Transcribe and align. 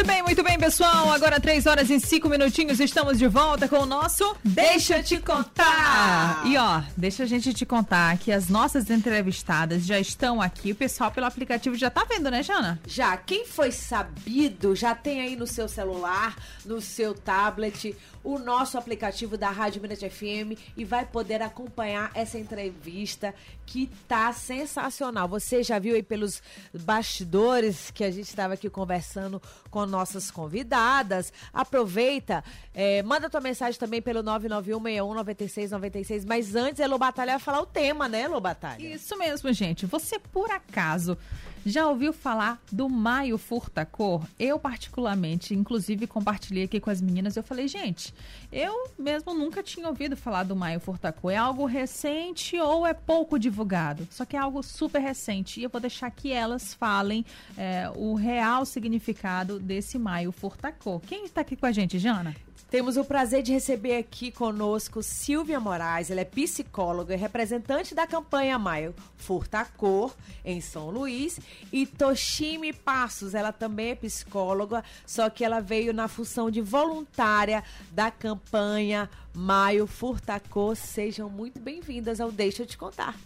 Muito 0.00 0.08
bem, 0.08 0.22
muito 0.22 0.42
bem, 0.42 0.58
pessoal. 0.58 1.10
Agora, 1.10 1.38
três 1.38 1.66
horas 1.66 1.90
e 1.90 2.00
cinco 2.00 2.26
minutinhos, 2.26 2.80
estamos 2.80 3.18
de 3.18 3.28
volta 3.28 3.68
com 3.68 3.80
o 3.80 3.84
nosso 3.84 4.34
Deixa 4.42 5.02
Te 5.02 5.18
Contar. 5.18 6.42
E 6.46 6.56
ó, 6.56 6.80
deixa 6.96 7.24
a 7.24 7.26
gente 7.26 7.52
te 7.52 7.66
contar 7.66 8.16
que 8.16 8.32
as 8.32 8.48
nossas 8.48 8.88
entrevistadas 8.88 9.84
já 9.84 10.00
estão 10.00 10.40
aqui. 10.40 10.72
O 10.72 10.74
pessoal 10.74 11.10
pelo 11.10 11.26
aplicativo 11.26 11.76
já 11.76 11.90
tá 11.90 12.06
vendo, 12.08 12.30
né, 12.30 12.42
Jana? 12.42 12.80
Já, 12.86 13.14
quem 13.18 13.44
foi 13.44 13.70
sabido 13.70 14.74
já 14.74 14.94
tem 14.94 15.20
aí 15.20 15.36
no 15.36 15.46
seu 15.46 15.68
celular, 15.68 16.34
no 16.64 16.80
seu 16.80 17.12
tablet, 17.12 17.94
o 18.24 18.38
nosso 18.38 18.78
aplicativo 18.78 19.36
da 19.36 19.50
Rádio 19.50 19.82
Minas 19.82 19.98
FM 19.98 20.58
e 20.78 20.84
vai 20.84 21.04
poder 21.04 21.42
acompanhar 21.42 22.10
essa 22.14 22.38
entrevista 22.38 23.34
que 23.66 23.90
tá 24.08 24.32
sensacional. 24.32 25.28
Você 25.28 25.62
já 25.62 25.78
viu 25.78 25.94
aí 25.94 26.02
pelos 26.02 26.42
bastidores 26.72 27.90
que 27.90 28.02
a 28.02 28.10
gente 28.10 28.28
estava 28.28 28.54
aqui 28.54 28.68
conversando 28.68 29.40
com 29.70 29.89
nossas 29.90 30.30
convidadas. 30.30 31.32
Aproveita, 31.52 32.42
é, 32.72 33.02
manda 33.02 33.28
tua 33.28 33.40
mensagem 33.40 33.78
também 33.78 34.00
pelo 34.00 34.22
991619696. 34.22 36.24
Mas 36.26 36.54
antes, 36.54 36.80
Elô 36.80 36.96
Batalha 36.96 37.32
vai 37.32 37.40
falar 37.40 37.60
o 37.60 37.66
tema, 37.66 38.08
né, 38.08 38.22
Elô 38.22 38.40
Batalha? 38.40 38.82
Isso 38.82 39.18
mesmo, 39.18 39.52
gente. 39.52 39.84
Você, 39.86 40.18
por 40.18 40.50
acaso, 40.50 41.18
já 41.64 41.86
ouviu 41.86 42.12
falar 42.12 42.60
do 42.72 42.88
Maio 42.88 43.36
Furtacor? 43.36 44.24
Eu, 44.38 44.58
particularmente, 44.58 45.54
inclusive, 45.54 46.06
compartilhei 46.06 46.64
aqui 46.64 46.80
com 46.80 46.90
as 46.90 47.00
meninas. 47.00 47.36
Eu 47.36 47.42
falei, 47.42 47.68
gente, 47.68 48.14
eu 48.52 48.90
mesmo 48.98 49.34
nunca 49.34 49.62
tinha 49.62 49.86
ouvido 49.88 50.16
falar 50.16 50.44
do 50.44 50.56
Maio 50.56 50.80
Furtacor. 50.80 51.30
É 51.30 51.36
algo 51.36 51.66
recente 51.66 52.58
ou 52.58 52.86
é 52.86 52.94
pouco 52.94 53.38
divulgado? 53.38 54.06
Só 54.10 54.24
que 54.24 54.36
é 54.36 54.40
algo 54.40 54.62
super 54.62 55.00
recente. 55.00 55.60
E 55.60 55.62
eu 55.62 55.70
vou 55.70 55.80
deixar 55.80 56.10
que 56.10 56.32
elas 56.32 56.74
falem 56.74 57.24
é, 57.56 57.90
o 57.94 58.14
real 58.14 58.64
significado 58.64 59.58
desse 59.58 59.98
Maio 59.98 60.32
Furtacor. 60.32 61.00
Quem 61.00 61.24
está 61.24 61.42
aqui 61.42 61.56
com 61.56 61.66
a 61.66 61.72
gente, 61.72 61.98
Jana? 61.98 62.34
Temos 62.70 62.96
o 62.96 63.04
prazer 63.04 63.42
de 63.42 63.52
receber 63.52 63.96
aqui 63.96 64.30
conosco 64.30 65.02
Silvia 65.02 65.58
Moraes, 65.58 66.08
ela 66.08 66.20
é 66.20 66.24
psicóloga 66.24 67.12
e 67.12 67.16
representante 67.16 67.96
da 67.96 68.06
campanha 68.06 68.56
Maio 68.60 68.94
Furta 69.16 69.64
Cor 69.64 70.14
em 70.44 70.60
São 70.60 70.88
Luís, 70.88 71.40
e 71.72 71.84
Toshimi 71.84 72.72
Passos, 72.72 73.34
ela 73.34 73.52
também 73.52 73.90
é 73.90 73.94
psicóloga, 73.96 74.84
só 75.04 75.28
que 75.28 75.44
ela 75.44 75.58
veio 75.58 75.92
na 75.92 76.06
função 76.06 76.48
de 76.48 76.60
voluntária 76.60 77.64
da 77.90 78.08
campanha 78.08 79.10
Maio 79.34 79.88
Furta 79.88 80.38
Cor. 80.38 80.76
Sejam 80.76 81.28
muito 81.28 81.58
bem-vindas 81.58 82.20
ao 82.20 82.30
Deixa 82.30 82.62
Eu 82.62 82.66
Te 82.66 82.78
Contar. 82.78 83.16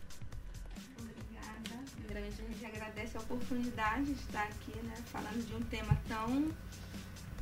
Obrigada. 0.98 1.84
A 2.14 2.50
gente 2.50 2.64
agradece 2.64 3.14
a 3.18 3.20
oportunidade 3.20 4.06
de 4.06 4.12
estar 4.12 4.44
aqui, 4.44 4.74
né, 4.84 4.94
falando 5.12 5.46
de 5.46 5.54
um 5.54 5.60
tema 5.64 6.00
tão 6.08 6.50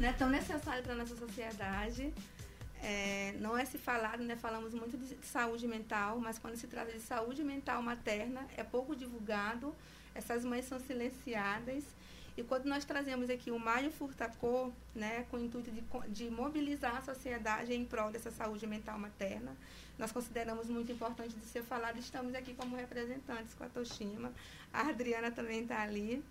né, 0.03 0.12
tão 0.19 0.28
necessário 0.28 0.83
para 0.83 0.95
a 0.95 0.97
nossa 0.97 1.14
sociedade. 1.14 2.12
É, 2.83 3.36
não 3.39 3.56
é 3.56 3.64
se 3.64 3.78
falado, 3.78 4.25
né, 4.25 4.34
falamos 4.34 4.75
muito 4.75 4.98
de 4.98 5.17
saúde 5.25 5.69
mental, 5.69 6.19
mas 6.19 6.41
quando 6.41 6.56
se 6.56 6.67
trata 6.67 6.91
de 6.91 6.98
saúde 6.98 7.44
mental 7.44 7.81
materna, 7.81 8.44
é 8.56 8.64
pouco 8.64 8.97
divulgado, 8.97 9.72
essas 10.12 10.44
mães 10.44 10.64
são 10.64 10.81
silenciadas. 10.81 11.84
E 12.36 12.42
quando 12.42 12.64
nós 12.64 12.84
trazemos 12.84 13.31
aqui 13.31 13.53
o 13.53 13.61
Maio 13.61 13.92
Furtacô, 13.92 14.72
né, 14.92 15.25
com 15.31 15.36
o 15.36 15.41
intuito 15.41 15.70
de, 15.70 15.84
de 16.09 16.31
mobilizar 16.31 16.97
a 16.97 17.03
sociedade 17.03 17.72
em 17.72 17.84
prol 17.84 18.11
dessa 18.11 18.33
saúde 18.33 18.66
mental 18.66 18.98
materna, 18.98 19.56
nós 19.97 20.11
consideramos 20.11 20.69
muito 20.69 20.91
importante 20.91 21.37
de 21.37 21.47
ser 21.47 21.62
falado. 21.62 21.98
Estamos 22.00 22.34
aqui 22.34 22.55
como 22.55 22.75
representantes 22.75 23.55
com 23.55 23.62
a 23.62 23.69
Toshima. 23.69 24.33
A 24.72 24.89
Adriana 24.89 25.31
também 25.31 25.62
está 25.62 25.81
ali. 25.81 26.25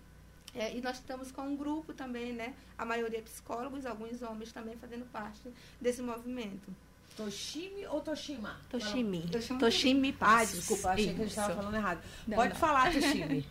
É, 0.54 0.76
e 0.76 0.80
nós 0.82 0.96
estamos 0.96 1.32
com 1.32 1.42
um 1.42 1.56
grupo 1.56 1.92
também, 1.92 2.32
né? 2.32 2.54
A 2.76 2.84
maioria 2.84 3.22
psicólogos, 3.22 3.86
alguns 3.86 4.20
homens 4.22 4.52
também 4.52 4.76
fazendo 4.76 5.04
parte 5.10 5.48
desse 5.80 6.02
movimento. 6.02 6.70
Toshimi 7.16 7.86
ou 7.86 8.00
Toshima? 8.00 8.56
Toshimi. 8.70 9.22
Toshimi, 9.28 9.58
Toshimi 9.58 10.12
Passos. 10.12 10.52
Ah, 10.52 10.56
desculpa, 10.56 10.90
achei 10.90 11.04
Isso. 11.06 11.14
que 11.14 11.20
a 11.20 11.24
gente 11.24 11.30
estava 11.30 11.54
falando 11.54 11.74
errado. 11.74 12.00
Não, 12.26 12.36
Pode 12.36 12.52
não. 12.54 12.60
falar, 12.60 12.92
Toshimi. 12.92 13.46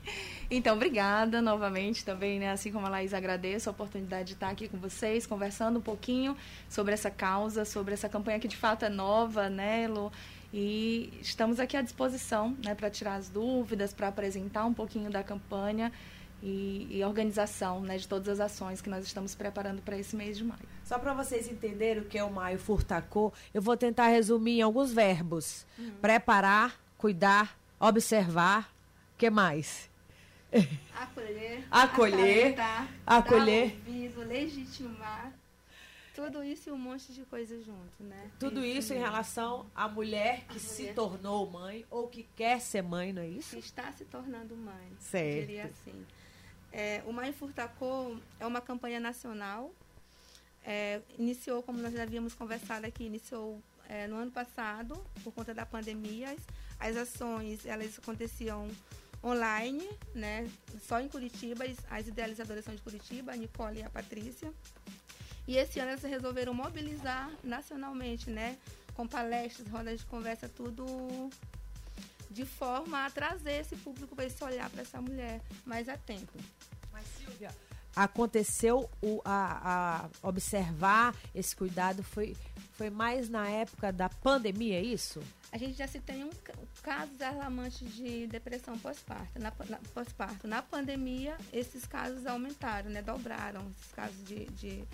então, 0.49 0.75
obrigada 0.75 1.41
novamente 1.41 2.03
também, 2.03 2.39
né? 2.39 2.51
Assim 2.51 2.71
como 2.71 2.87
a 2.87 2.89
Laís, 2.89 3.13
agradeço 3.13 3.69
a 3.69 3.71
oportunidade 3.71 4.29
de 4.29 4.33
estar 4.33 4.49
aqui 4.49 4.67
com 4.67 4.77
vocês, 4.77 5.27
conversando 5.27 5.77
um 5.77 5.81
pouquinho 5.81 6.35
sobre 6.69 6.93
essa 6.93 7.11
causa, 7.11 7.63
sobre 7.63 7.93
essa 7.93 8.09
campanha 8.09 8.39
que 8.39 8.47
de 8.47 8.57
fato 8.57 8.83
é 8.83 8.89
nova, 8.89 9.47
né, 9.49 9.87
Lu? 9.87 10.11
E 10.53 11.13
estamos 11.21 11.59
aqui 11.59 11.77
à 11.77 11.81
disposição, 11.81 12.57
né, 12.65 12.75
para 12.75 12.89
tirar 12.89 13.15
as 13.15 13.29
dúvidas, 13.29 13.93
para 13.93 14.09
apresentar 14.09 14.65
um 14.65 14.73
pouquinho 14.73 15.09
da 15.09 15.23
campanha 15.23 15.91
e, 16.41 16.87
e 16.89 17.03
organização 17.03 17.81
né, 17.81 17.97
de 17.97 18.07
todas 18.07 18.39
as 18.39 18.51
ações 18.51 18.81
que 18.81 18.89
nós 18.89 19.05
estamos 19.05 19.35
preparando 19.35 19.81
para 19.81 19.97
esse 19.97 20.15
mês 20.15 20.37
de 20.37 20.43
maio. 20.43 20.61
Só 20.83 20.97
para 20.97 21.13
vocês 21.13 21.47
entenderem 21.47 22.01
o 22.01 22.05
que 22.05 22.17
é 22.17 22.23
o 22.23 22.31
Maio 22.31 22.57
Furtacô, 22.57 23.31
eu 23.53 23.61
vou 23.61 23.77
tentar 23.77 24.07
resumir 24.07 24.59
em 24.59 24.61
alguns 24.61 24.91
verbos: 24.91 25.65
uhum. 25.77 25.91
preparar, 26.01 26.79
cuidar, 26.97 27.57
observar. 27.79 28.73
O 29.13 29.17
que 29.17 29.29
mais? 29.29 29.89
Acolher, 30.93 31.65
acolher, 31.71 32.55
acolher, 33.05 33.69
dar 33.69 33.87
ouvido, 33.87 34.21
legitimar. 34.21 35.31
Tudo 36.13 36.43
isso 36.43 36.69
e 36.69 36.71
um 36.73 36.77
monte 36.77 37.13
de 37.13 37.23
coisa 37.23 37.57
junto, 37.61 38.03
né? 38.03 38.29
Tudo 38.37 38.65
isso, 38.65 38.79
isso 38.79 38.93
em 38.93 38.97
relação 38.97 39.65
à 39.73 39.87
mulher 39.87 40.43
que 40.49 40.57
a 40.57 40.59
se 40.59 40.81
mulher. 40.81 40.95
tornou 40.95 41.49
mãe 41.49 41.85
ou 41.89 42.07
que 42.09 42.27
quer 42.35 42.59
ser 42.59 42.83
mãe, 42.83 43.13
não 43.13 43.21
é 43.21 43.27
isso? 43.27 43.55
Que 43.55 43.59
está 43.59 43.91
se 43.93 44.03
tornando 44.03 44.55
mãe. 44.57 44.91
Certo. 44.99 45.25
Eu 45.25 45.41
diria 45.41 45.65
assim. 45.65 46.05
É, 46.71 47.03
o 47.05 47.11
Mãe 47.11 47.33
Furtacô 47.33 48.17
é 48.39 48.45
uma 48.45 48.61
campanha 48.61 48.99
nacional. 48.99 49.73
É, 50.63 51.01
iniciou, 51.17 51.61
como 51.63 51.79
nós 51.79 51.93
já 51.93 52.03
havíamos 52.03 52.33
conversado 52.33 52.85
aqui, 52.85 53.03
iniciou 53.03 53.61
é, 53.89 54.07
no 54.07 54.15
ano 54.15 54.31
passado, 54.31 54.95
por 55.23 55.33
conta 55.33 55.53
da 55.53 55.65
pandemia. 55.65 56.35
As 56.79 56.95
ações, 56.95 57.65
elas 57.65 57.99
aconteciam 57.99 58.67
online, 59.23 59.87
né? 60.15 60.49
Só 60.87 60.99
em 60.99 61.07
Curitiba. 61.07 61.65
As 61.89 62.07
idealizadoras 62.07 62.63
são 62.63 62.73
de 62.73 62.81
Curitiba, 62.81 63.33
a 63.33 63.35
Nicole 63.35 63.79
e 63.79 63.83
a 63.83 63.89
Patrícia. 63.89 64.51
E 65.47 65.57
esse 65.57 65.79
ano 65.79 65.91
elas 65.91 66.03
resolveram 66.03 66.53
mobilizar 66.53 67.29
nacionalmente, 67.43 68.29
né? 68.29 68.57
Com 68.93 69.07
palestras, 69.07 69.67
rodas 69.67 69.99
de 69.99 70.05
conversa, 70.05 70.47
tudo 70.47 71.29
de 72.31 72.45
forma 72.45 73.05
a 73.05 73.09
trazer 73.09 73.61
esse 73.61 73.75
público 73.75 74.15
para 74.15 74.25
esse 74.25 74.43
olhar 74.43 74.69
para 74.69 74.81
essa 74.81 75.01
mulher 75.01 75.41
mais 75.65 75.89
atento. 75.89 76.33
Mas, 76.91 77.05
Silvia, 77.17 77.51
aconteceu 77.95 78.89
o, 79.01 79.21
a, 79.25 80.05
a, 80.23 80.27
observar 80.27 81.15
esse 81.35 81.55
cuidado 81.55 82.03
foi, 82.03 82.35
foi 82.73 82.89
mais 82.89 83.29
na 83.29 83.47
época 83.49 83.91
da 83.91 84.09
pandemia, 84.09 84.77
é 84.77 84.81
isso? 84.81 85.21
A 85.51 85.57
gente 85.57 85.77
já 85.77 85.87
se 85.87 85.99
tem 85.99 86.23
um, 86.23 86.29
casos 86.81 87.21
alarmantes 87.21 87.93
de 87.93 88.25
depressão 88.27 88.79
pós-parto. 88.79 89.37
Na, 89.37 89.51
na, 89.67 89.77
pós-parto. 89.93 90.47
na 90.47 90.61
pandemia, 90.61 91.37
esses 91.51 91.85
casos 91.85 92.25
aumentaram, 92.25 92.89
né? 92.89 93.01
Dobraram 93.01 93.69
esses 93.71 93.91
casos 93.91 94.23
de, 94.23 94.45
de 94.51 94.87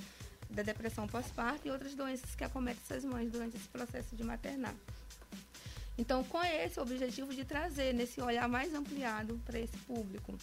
da 0.49 0.63
depressão 0.63 1.07
pós-parto 1.07 1.67
e 1.67 1.71
outras 1.71 1.93
doenças 1.93 2.33
que 2.33 2.43
acometem 2.43 2.81
essas 2.83 3.03
mães 3.03 3.29
durante 3.29 3.57
esse 3.57 3.67
processo 3.67 4.15
de 4.15 4.23
maternar. 4.23 4.73
Então, 5.97 6.23
com 6.23 6.43
esse 6.43 6.79
objetivo 6.79 7.33
de 7.33 7.43
trazer 7.43 7.93
nesse 7.93 8.21
olhar 8.21 8.47
mais 8.47 8.73
ampliado 8.73 9.39
para 9.45 9.59
esse 9.59 9.77
público. 9.79 10.37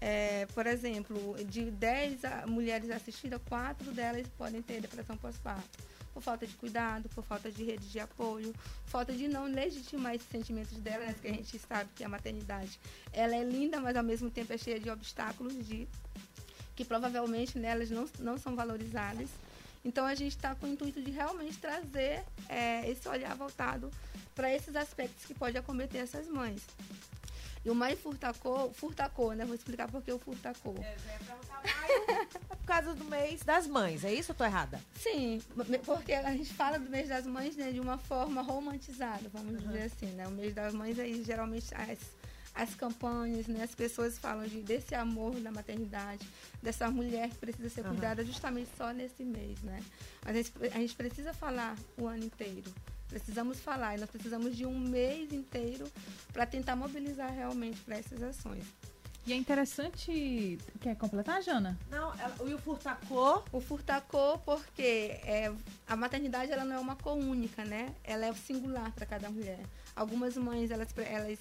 É, 0.00 0.46
por 0.46 0.66
exemplo, 0.66 1.34
de 1.46 1.70
10 1.70 2.20
mulheres 2.46 2.90
assistidas, 2.90 3.40
quatro 3.48 3.90
delas 3.92 4.26
podem 4.36 4.60
ter 4.60 4.80
depressão 4.80 5.16
pós-parto. 5.16 5.78
Por 6.12 6.22
falta 6.22 6.46
de 6.46 6.54
cuidado, 6.54 7.08
por 7.08 7.24
falta 7.24 7.50
de 7.50 7.64
rede 7.64 7.88
de 7.88 7.98
apoio, 7.98 8.54
falta 8.84 9.12
de 9.12 9.26
não 9.26 9.46
legitimar 9.46 10.14
esses 10.14 10.28
sentimentos 10.28 10.76
delas, 10.78 11.08
né, 11.08 11.14
que 11.20 11.28
a 11.28 11.32
gente 11.32 11.58
sabe 11.58 11.90
que 11.96 12.04
a 12.04 12.08
maternidade 12.08 12.78
ela 13.12 13.34
é 13.34 13.42
linda, 13.42 13.80
mas 13.80 13.96
ao 13.96 14.04
mesmo 14.04 14.30
tempo 14.30 14.52
é 14.52 14.58
cheia 14.58 14.78
de 14.78 14.90
obstáculos 14.90 15.54
de 15.66 15.88
que 16.76 16.84
provavelmente 16.84 17.58
né, 17.58 17.74
não, 17.90 18.08
não 18.20 18.38
são 18.38 18.54
valorizadas. 18.54 19.28
Então 19.84 20.06
a 20.06 20.14
gente 20.14 20.34
está 20.36 20.54
com 20.54 20.66
o 20.66 20.68
intuito 20.68 21.02
de 21.02 21.10
realmente 21.10 21.58
trazer 21.58 22.24
é, 22.48 22.88
esse 22.88 23.06
olhar 23.08 23.34
voltado 23.36 23.90
para 24.34 24.52
esses 24.52 24.74
aspectos 24.74 25.24
que 25.26 25.34
pode 25.34 25.56
acometer 25.58 26.00
essas 26.00 26.26
mães. 26.26 26.62
E 27.64 27.70
o 27.70 27.74
mais 27.74 27.98
furtacô, 27.98 28.70
furtacô, 28.74 29.32
né? 29.32 29.44
Vou 29.44 29.54
explicar 29.54 29.90
por 29.90 30.02
que 30.02 30.12
o 30.12 30.18
furtacô. 30.18 30.74
É, 30.82 30.94
é 30.94 32.24
por 32.48 32.66
causa 32.66 32.94
do 32.94 33.04
mês 33.04 33.42
das 33.42 33.66
mães, 33.66 34.04
é 34.04 34.12
isso 34.12 34.32
ou 34.32 34.36
tô 34.36 34.44
errada? 34.44 34.78
Sim, 34.96 35.40
porque 35.84 36.12
a 36.12 36.30
gente 36.32 36.52
fala 36.52 36.78
do 36.78 36.90
mês 36.90 37.08
das 37.08 37.26
mães 37.26 37.56
né, 37.56 37.72
de 37.72 37.80
uma 37.80 37.96
forma 37.96 38.42
romantizada, 38.42 39.30
vamos 39.32 39.54
uhum. 39.54 39.68
dizer 39.68 39.84
assim, 39.84 40.06
né? 40.08 40.28
O 40.28 40.30
mês 40.30 40.54
das 40.54 40.74
mães 40.74 40.98
aí 40.98 41.24
geralmente 41.24 41.74
as 41.74 41.98
as 42.54 42.74
campanhas, 42.74 43.46
né? 43.46 43.64
As 43.64 43.74
pessoas 43.74 44.16
falam 44.18 44.46
de, 44.46 44.62
desse 44.62 44.94
amor 44.94 45.34
da 45.40 45.50
maternidade, 45.50 46.26
dessa 46.62 46.88
mulher 46.90 47.28
que 47.30 47.36
precisa 47.36 47.68
ser 47.68 47.82
cuidada 47.82 48.22
uhum. 48.22 48.28
justamente 48.28 48.70
só 48.76 48.92
nesse 48.92 49.24
mês, 49.24 49.60
né? 49.62 49.82
Mas 50.24 50.36
a 50.36 50.42
gente, 50.42 50.52
a 50.72 50.78
gente 50.78 50.94
precisa 50.94 51.32
falar 51.32 51.76
o 51.98 52.06
ano 52.06 52.24
inteiro. 52.24 52.72
Precisamos 53.08 53.60
falar 53.60 53.96
e 53.96 54.00
nós 54.00 54.10
precisamos 54.10 54.56
de 54.56 54.64
um 54.64 54.78
mês 54.78 55.32
inteiro 55.32 55.86
para 56.32 56.46
tentar 56.46 56.74
mobilizar 56.76 57.32
realmente 57.32 57.80
para 57.80 57.96
essas 57.96 58.22
ações. 58.22 58.64
E 59.26 59.32
é 59.32 59.36
interessante. 59.36 60.58
Quer 60.80 60.96
completar, 60.96 61.42
Jana? 61.42 61.78
Não, 61.90 62.12
ela- 62.14 62.36
o 62.40 62.58
furtacô. 62.58 63.42
O 63.52 63.60
furtacô, 63.60 64.38
porque 64.38 65.18
é, 65.24 65.50
a 65.86 65.96
maternidade 65.96 66.52
ela 66.52 66.64
não 66.64 66.76
é 66.76 66.78
uma 66.78 66.94
cor 66.94 67.16
única, 67.16 67.64
né? 67.64 67.94
Ela 68.04 68.26
é 68.26 68.34
singular 68.34 68.92
para 68.92 69.06
cada 69.06 69.30
mulher. 69.30 69.60
Algumas 69.96 70.36
mães, 70.36 70.70
elas, 70.70 70.88
elas 70.98 71.38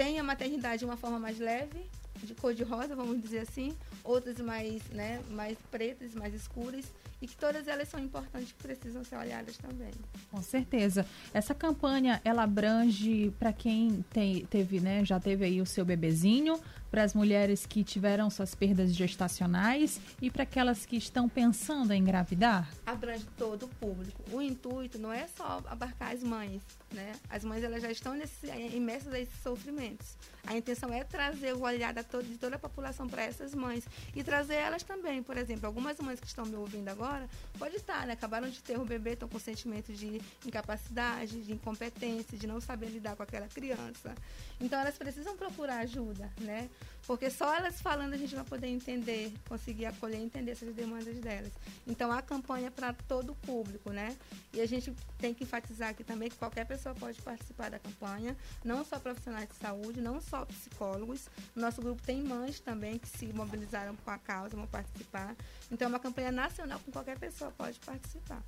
têm 0.00 0.18
a 0.18 0.22
maternidade 0.22 0.78
de 0.78 0.86
uma 0.86 0.96
forma 0.96 1.18
mais 1.18 1.38
leve, 1.38 1.84
de 2.22 2.34
cor 2.34 2.54
de 2.54 2.62
rosa, 2.62 2.96
vamos 2.96 3.20
dizer 3.20 3.40
assim. 3.40 3.76
Outras 4.02 4.40
mais, 4.40 4.82
né, 4.84 5.20
mais 5.28 5.58
pretas, 5.70 6.14
mais 6.14 6.32
escuras. 6.32 6.86
E 7.20 7.26
que 7.26 7.36
todas 7.36 7.68
elas 7.68 7.86
são 7.86 8.00
importantes 8.00 8.48
e 8.48 8.54
precisam 8.54 9.04
ser 9.04 9.16
olhadas 9.16 9.58
também. 9.58 9.90
Com 10.30 10.40
certeza. 10.40 11.04
Essa 11.34 11.54
campanha, 11.54 12.18
ela 12.24 12.44
abrange 12.44 13.30
para 13.38 13.52
quem 13.52 14.02
tem, 14.08 14.46
teve, 14.46 14.80
né, 14.80 15.04
já 15.04 15.20
teve 15.20 15.44
aí 15.44 15.60
o 15.60 15.66
seu 15.66 15.84
bebezinho, 15.84 16.58
para 16.90 17.04
as 17.04 17.14
mulheres 17.14 17.66
que 17.66 17.84
tiveram 17.84 18.28
suas 18.28 18.54
perdas 18.54 18.94
gestacionais 18.94 20.00
e 20.20 20.30
para 20.30 20.42
aquelas 20.42 20.84
que 20.84 20.96
estão 20.96 21.28
pensando 21.28 21.92
em 21.92 22.00
engravidar? 22.00 22.68
abrange 22.86 23.26
todo 23.38 23.64
o 23.64 23.68
público. 23.68 24.22
O 24.32 24.42
intuito 24.42 24.98
não 24.98 25.12
é 25.12 25.26
só 25.28 25.62
abarcar 25.66 26.12
as 26.12 26.22
mães, 26.22 26.62
né? 26.92 27.12
As 27.28 27.44
mães 27.44 27.62
elas 27.62 27.82
já 27.82 27.90
estão 27.90 28.14
nesse, 28.14 28.46
imersas 28.74 29.12
nesses 29.12 29.40
sofrimentos. 29.42 30.16
A 30.46 30.56
intenção 30.56 30.92
é 30.92 31.04
trazer 31.04 31.54
o 31.54 31.62
olhar 31.62 31.92
da 31.92 32.02
todo, 32.02 32.24
de 32.24 32.36
toda 32.36 32.56
a 32.56 32.58
população 32.58 33.08
para 33.08 33.22
essas 33.22 33.54
mães 33.54 33.84
e 34.14 34.24
trazer 34.24 34.54
elas 34.54 34.82
também, 34.82 35.22
por 35.22 35.36
exemplo, 35.36 35.66
algumas 35.66 35.98
mães 35.98 36.18
que 36.18 36.26
estão 36.26 36.44
me 36.44 36.56
ouvindo 36.56 36.88
agora, 36.88 37.28
pode 37.58 37.76
estar, 37.76 38.06
né? 38.06 38.14
Acabaram 38.14 38.48
de 38.48 38.60
ter 38.62 38.78
um 38.78 38.84
bebê, 38.84 39.12
estão 39.12 39.28
com 39.28 39.38
sentimento 39.38 39.92
de 39.92 40.20
incapacidade, 40.44 41.42
de 41.42 41.52
incompetência, 41.52 42.36
de 42.36 42.46
não 42.46 42.60
saber 42.60 42.86
lidar 42.86 43.16
com 43.16 43.22
aquela 43.22 43.48
criança. 43.48 44.14
Então 44.60 44.80
elas 44.80 44.96
precisam 44.96 45.36
procurar 45.36 45.78
ajuda, 45.78 46.30
né? 46.40 46.68
Porque 47.06 47.28
só 47.28 47.54
elas 47.56 47.80
falando 47.80 48.14
a 48.14 48.16
gente 48.16 48.34
vai 48.36 48.44
poder 48.44 48.68
entender, 48.68 49.32
conseguir 49.48 49.86
acolher 49.86 50.18
e 50.18 50.22
entender 50.22 50.52
essas 50.52 50.72
demandas 50.74 51.16
delas. 51.18 51.50
Então 51.86 52.12
a 52.12 52.22
campanha 52.22 52.68
é 52.68 52.70
para 52.70 52.92
todo 52.92 53.32
o 53.32 53.34
público, 53.34 53.90
né? 53.90 54.16
E 54.52 54.60
a 54.60 54.66
gente 54.66 54.94
tem 55.18 55.34
que 55.34 55.42
enfatizar 55.42 55.88
aqui 55.88 56.04
também 56.04 56.28
que 56.28 56.36
qualquer 56.36 56.64
pessoa 56.66 56.94
pode 56.94 57.20
participar 57.20 57.70
da 57.70 57.78
campanha, 57.78 58.36
não 58.64 58.84
só 58.84 58.98
profissionais 58.98 59.48
de 59.48 59.56
saúde, 59.56 60.00
não 60.00 60.20
só 60.20 60.44
psicólogos. 60.44 61.28
No 61.54 61.62
nosso 61.62 61.82
grupo 61.82 62.00
tem 62.02 62.22
mães 62.22 62.60
também 62.60 62.98
que 62.98 63.08
se 63.08 63.26
mobilizaram 63.32 63.96
com 63.96 64.10
a 64.10 64.18
causa, 64.18 64.56
vão 64.56 64.66
participar. 64.66 65.34
Então 65.70 65.86
é 65.86 65.88
uma 65.88 65.98
campanha 65.98 66.30
nacional 66.30 66.78
com 66.78 66.92
qualquer 66.92 67.18
pessoa 67.18 67.50
pode 67.50 67.80
participar. 67.80 68.42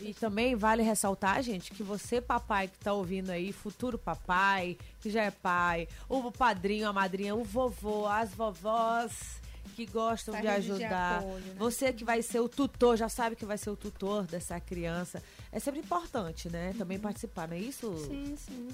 E 0.00 0.14
também 0.14 0.54
vale 0.54 0.82
ressaltar, 0.82 1.42
gente, 1.42 1.72
que 1.72 1.82
você, 1.82 2.20
papai 2.20 2.68
que 2.68 2.78
tá 2.78 2.92
ouvindo 2.92 3.30
aí, 3.30 3.52
futuro 3.52 3.98
papai, 3.98 4.78
que 5.00 5.10
já 5.10 5.24
é 5.24 5.30
pai, 5.30 5.88
o 6.08 6.30
padrinho, 6.30 6.88
a 6.88 6.92
madrinha, 6.92 7.34
o 7.34 7.44
vovô, 7.44 8.06
as 8.06 8.32
vovós 8.32 9.38
que 9.74 9.86
gostam 9.86 10.34
Essa 10.34 10.42
de 10.42 10.48
rede 10.48 10.66
de 10.66 10.72
ajudar. 10.72 11.18
apoio, 11.18 11.38
né? 11.38 11.54
Você 11.58 11.92
que 11.92 12.04
vai 12.04 12.22
ser 12.22 12.40
o 12.40 12.48
tutor, 12.48 12.96
já 12.96 13.08
sabe 13.08 13.36
que 13.36 13.44
vai 13.44 13.56
ser 13.56 13.70
o 13.70 13.76
tutor 13.76 14.24
dessa 14.24 14.58
criança. 14.58 15.22
É 15.52 15.60
sempre 15.60 15.80
importante, 15.80 16.48
né? 16.48 16.74
Também 16.76 16.98
participar, 16.98 17.46
não 17.46 17.56
é 17.56 17.60
isso? 17.60 17.96
Sim, 18.06 18.36
sim. 18.36 18.68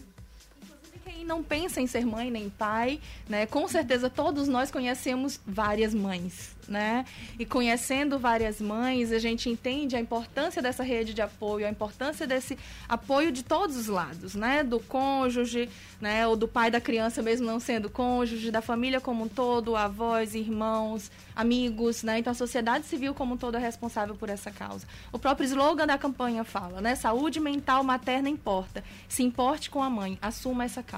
Quem 1.04 1.22
não 1.22 1.42
pensa 1.42 1.82
em 1.82 1.86
ser 1.86 2.06
mãe 2.06 2.30
nem 2.30 2.48
pai, 2.48 2.98
né? 3.28 3.44
Com 3.44 3.68
certeza 3.68 4.08
todos 4.08 4.48
nós 4.48 4.70
conhecemos 4.70 5.38
várias 5.46 5.92
mães, 5.92 6.56
né? 6.66 7.04
E 7.38 7.44
conhecendo 7.44 8.18
várias 8.18 8.58
mães, 8.58 9.12
a 9.12 9.18
gente 9.18 9.50
entende 9.50 9.96
a 9.96 10.00
importância 10.00 10.62
dessa 10.62 10.82
rede 10.82 11.12
de 11.12 11.20
apoio, 11.20 11.66
a 11.66 11.70
importância 11.70 12.26
desse 12.26 12.58
apoio 12.88 13.30
de 13.30 13.42
todos 13.42 13.76
os 13.76 13.86
lados, 13.86 14.34
né? 14.34 14.62
Do 14.62 14.80
cônjuge, 14.80 15.68
né? 16.00 16.26
Ou 16.26 16.36
do 16.36 16.48
pai 16.48 16.70
da 16.70 16.80
criança 16.80 17.20
mesmo 17.20 17.46
não 17.46 17.60
sendo 17.60 17.90
cônjuge, 17.90 18.50
da 18.50 18.62
família 18.62 18.98
como 18.98 19.24
um 19.24 19.28
todo, 19.28 19.76
avós, 19.76 20.34
irmãos, 20.34 21.10
amigos, 21.36 22.02
né? 22.02 22.18
Então 22.18 22.30
a 22.30 22.34
sociedade 22.34 22.86
civil 22.86 23.12
como 23.12 23.34
um 23.34 23.36
todo 23.36 23.58
é 23.58 23.60
responsável 23.60 24.14
por 24.14 24.30
essa 24.30 24.50
causa. 24.50 24.86
O 25.12 25.18
próprio 25.18 25.44
slogan 25.44 25.86
da 25.86 25.98
campanha 25.98 26.44
fala, 26.44 26.80
né? 26.80 26.94
Saúde 26.94 27.40
mental 27.40 27.84
materna 27.84 28.30
importa. 28.30 28.82
Se 29.06 29.22
importe 29.22 29.68
com 29.68 29.82
a 29.82 29.90
mãe, 29.90 30.18
assuma 30.22 30.64
essa 30.64 30.82
causa. 30.82 30.93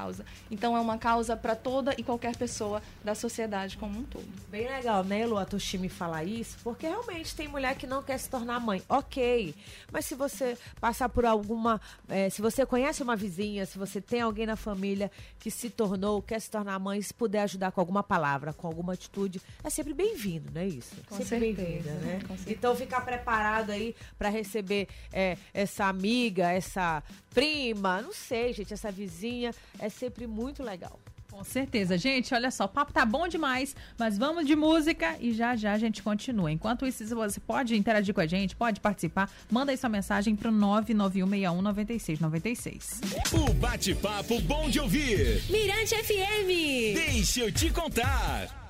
Então 0.51 0.77
é 0.77 0.81
uma 0.81 0.99
causa 0.99 1.37
para 1.37 1.57
toda 1.57 1.95
e 1.97 2.03
qualquer 2.03 2.37
pessoa 2.37 2.83
da 3.05 3.15
sociedade 3.15 3.77
como 3.77 3.99
um 3.99 4.05
todo. 4.05 4.27
Bem 4.51 4.69
legal, 4.69 5.03
né, 5.03 5.27
Lu, 5.27 5.39
a 5.39 5.45
Toshimi 5.45 5.89
falar 5.89 6.25
isso, 6.25 6.59
porque 6.63 6.87
realmente 6.87 7.35
tem 7.35 7.49
mulher 7.49 7.77
que 7.77 7.87
não 7.87 8.03
quer 8.03 8.19
se 8.19 8.29
tornar 8.29 8.61
mãe. 8.61 8.83
Ok. 8.89 9.55
Mas 9.91 10.05
se 10.05 10.15
você 10.15 10.57
passar 10.81 11.09
por 11.09 11.25
alguma. 11.25 11.81
eh, 12.09 12.29
se 12.31 12.43
você 12.43 12.67
conhece 12.67 13.03
uma 13.03 13.17
vizinha, 13.17 13.65
se 13.67 13.79
você 13.79 14.01
tem 14.01 14.21
alguém 14.21 14.47
na 14.47 14.57
família 14.57 15.11
que 15.39 15.51
se 15.51 15.71
tornou, 15.71 16.21
quer 16.21 16.41
se 16.41 16.51
tornar 16.51 16.79
mãe, 16.79 17.01
se 17.01 17.15
puder 17.15 17.43
ajudar 17.43 17.73
com 17.73 17.81
alguma 17.81 18.03
palavra, 18.03 18.53
com 18.53 18.67
alguma 18.67 18.93
atitude, 18.93 19.41
é 19.65 19.71
sempre 19.71 19.95
bem-vindo, 19.95 20.51
não 20.53 20.61
é 20.61 20.67
isso? 20.67 20.95
Com 21.09 21.17
sempre 21.17 21.55
certeza, 21.55 21.63
bem-vinda, 21.63 21.91
né? 22.01 22.21
com 22.27 22.37
certeza. 22.37 22.51
Então 22.51 22.77
ficar 22.77 23.01
preparado 23.01 23.71
aí 23.71 23.95
para 24.19 24.29
receber 24.29 24.89
eh, 25.13 25.37
essa 25.55 25.87
amiga, 25.87 26.51
essa 26.51 27.03
prima, 27.33 28.01
não 28.01 28.13
sei, 28.15 28.53
gente, 28.55 28.73
essa 28.73 28.91
vizinha, 28.91 29.55
é 29.79 29.86
sempre 29.89 30.27
muito 30.27 30.63
legal. 30.63 31.01
Com 31.37 31.45
certeza. 31.45 31.97
Gente, 31.99 32.33
olha 32.33 32.51
só, 32.51 32.65
o 32.65 32.69
papo 32.69 32.95
tá 32.95 33.05
bom 33.05 33.29
demais, 33.29 33.77
mas 33.99 34.17
vamos 34.17 34.47
de 34.47 34.57
música 34.57 35.19
e 35.21 35.35
já 35.35 35.55
já 35.55 35.75
a 35.75 35.79
gente 35.79 36.03
continua. 36.03 36.51
Enquanto 36.51 36.87
isso, 36.87 37.05
você 37.15 37.39
pode 37.39 37.77
interagir 37.77 38.15
com 38.15 38.23
a 38.23 38.27
gente, 38.27 38.57
pode 38.57 38.81
participar, 38.81 39.31
manda 39.51 39.71
aí 39.71 39.77
sua 39.77 39.91
mensagem 39.91 40.35
pro 40.35 40.51
991619696. 40.51 43.01
O 43.35 43.53
bate-papo 43.53 44.41
bom 44.41 44.71
de 44.71 44.81
ouvir. 44.81 45.43
Mirante 45.51 45.95
FM. 45.95 46.95
Deixa 46.95 47.41
eu 47.41 47.53
te 47.53 47.69
contar. 47.71 48.65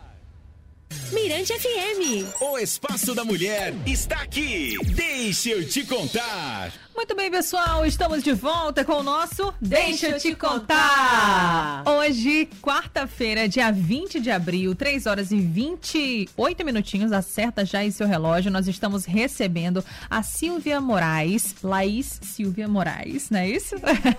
Mirante 1.13 1.53
FM. 1.53 2.41
O 2.41 2.59
Espaço 2.59 3.15
da 3.15 3.25
Mulher 3.25 3.73
está 3.87 4.23
aqui. 4.23 4.77
Deixa 4.95 5.51
eu 5.51 5.69
te 5.69 5.85
contar. 5.85 6.73
Muito 6.97 7.15
bem, 7.15 7.31
pessoal, 7.31 7.85
estamos 7.85 8.23
de 8.23 8.33
volta 8.33 8.83
com 8.83 8.95
o 8.95 9.03
nosso 9.03 9.53
Deixa 9.61 10.09
eu 10.09 10.19
te 10.19 10.35
contar. 10.35 11.85
Hoje, 11.87 12.49
quarta-feira, 12.63 13.47
dia 13.47 13.71
20 13.71 14.19
de 14.19 14.31
abril, 14.31 14.75
3 14.75 15.05
horas 15.05 15.31
e 15.31 15.39
28 15.39 16.65
minutinhos, 16.65 17.13
acerta 17.13 17.67
já 17.67 17.85
em 17.85 17.91
seu 17.91 18.07
relógio. 18.07 18.51
Nós 18.51 18.67
estamos 18.67 19.05
recebendo 19.05 19.85
a 20.09 20.23
Silvia 20.23 20.81
Moraes, 20.81 21.55
Laís 21.63 22.19
Silvia 22.23 22.67
Moraes, 22.67 23.29
não 23.29 23.41
é 23.41 23.49
isso? 23.51 23.77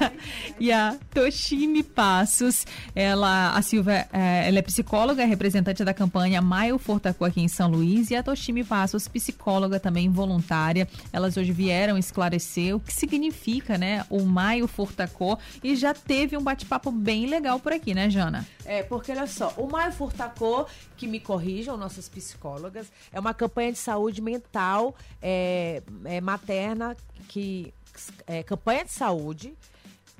e 0.60 0.72
a 0.72 0.96
Toshimi 1.12 1.82
Passos. 1.82 2.68
Ela, 2.94 3.56
a 3.56 3.62
Silvia, 3.64 4.08
eh, 4.14 4.50
ela 4.50 4.60
é 4.60 4.62
psicóloga, 4.62 5.24
é 5.24 5.26
representante 5.26 5.84
da 5.84 5.96
campanha 5.96 6.44
Maio 6.44 6.77
Fortacu 6.78 7.26
aqui 7.26 7.42
em 7.42 7.48
São 7.48 7.70
Luís 7.70 8.12
e 8.12 8.16
a 8.16 8.24
Toshimi 8.24 8.64
Passos, 8.64 9.08
psicóloga 9.08 9.80
também 9.80 10.10
voluntária. 10.10 10.88
Elas 11.12 11.38
hoje 11.38 11.52
vieram 11.52 11.98
esclarecer 11.98 12.76
o 12.76 12.80
que 12.80 12.94
significa, 12.94 13.78
né, 13.78 14.06
o 14.10 14.24
Maio 14.24 14.68
Furtacô 14.68 15.38
e 15.64 15.76
já 15.76 15.94
teve 15.94 16.38
um 16.38 16.44
bate-papo 16.44 16.92
bem 16.92 17.26
legal 17.26 17.60
por 17.60 17.74
aqui, 17.74 17.94
né, 17.94 18.10
Jana? 18.10 18.46
É, 18.66 18.84
porque 18.84 19.12
olha 19.12 19.28
só, 19.28 19.54
o 19.58 19.68
Maio 19.68 19.92
Furtacô, 19.92 20.66
que 20.96 21.08
me 21.08 21.20
corrijam, 21.20 21.78
nossas 21.78 22.10
psicólogas, 22.10 22.88
é 23.12 23.20
uma 23.20 23.34
campanha 23.34 23.72
de 23.72 23.78
saúde 23.78 24.22
mental 24.22 24.96
é, 25.22 25.82
é, 26.06 26.22
materna, 26.22 26.96
que 27.28 27.74
é, 28.26 28.44
campanha 28.44 28.86
de 28.86 28.92
saúde 28.92 29.54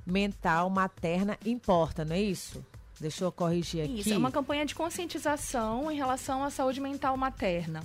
mental 0.06 0.70
materna 0.70 1.38
importa, 1.46 2.06
não 2.06 2.16
é 2.16 2.22
isso? 2.22 2.64
Deixa 3.00 3.24
eu 3.24 3.32
corrigir 3.32 3.84
aqui. 3.84 4.00
Isso, 4.00 4.14
é 4.14 4.18
uma 4.18 4.32
campanha 4.32 4.66
de 4.66 4.74
conscientização 4.74 5.92
em 5.92 5.96
relação 5.96 6.44
à 6.44 6.50
saúde 6.50 6.82
mental 6.82 7.16
materna. 7.16 7.84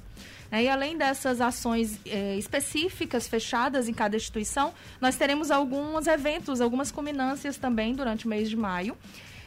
Né, 0.51 0.65
e 0.65 0.69
além 0.69 0.97
dessas 0.97 1.41
ações 1.41 2.01
eh, 2.07 2.37
específicas 2.37 3.29
fechadas 3.29 3.89
em 3.89 3.93
cada 3.93 4.17
instituição, 4.17 4.73
nós 5.01 5.17
teremos 5.17 5.51
alguns 5.51 6.07
eventos, 6.07 6.61
algumas 6.61 6.91
culminâncias 6.91 7.59
também 7.59 7.95
durante 7.95 8.25
o 8.25 8.29
mês 8.29 8.49
de 8.49 8.57
maio. 8.57 8.97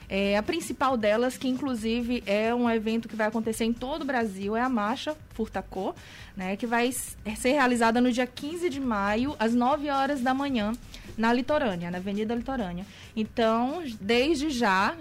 É, 0.09 0.37
a 0.37 0.43
principal 0.43 0.95
delas, 0.95 1.37
que 1.37 1.49
inclusive 1.49 2.23
é 2.25 2.55
um 2.55 2.69
evento 2.69 3.09
que 3.09 3.15
vai 3.15 3.27
acontecer 3.27 3.65
em 3.65 3.73
todo 3.73 4.03
o 4.03 4.05
Brasil, 4.05 4.55
é 4.55 4.61
a 4.61 4.69
Marcha 4.69 5.15
Furtacô, 5.33 5.93
né, 6.35 6.55
que 6.55 6.65
vai 6.65 6.91
ser 6.91 7.51
realizada 7.51 7.99
no 7.99 8.11
dia 8.11 8.25
15 8.25 8.69
de 8.69 8.79
maio, 8.79 9.35
às 9.37 9.53
9 9.53 9.89
horas 9.89 10.21
da 10.21 10.33
manhã, 10.33 10.71
na 11.17 11.33
Litorânea, 11.33 11.91
na 11.91 11.97
Avenida 11.97 12.33
Litorânea. 12.33 12.85
Então, 13.15 13.83
desde 13.99 14.49
já, 14.49 14.95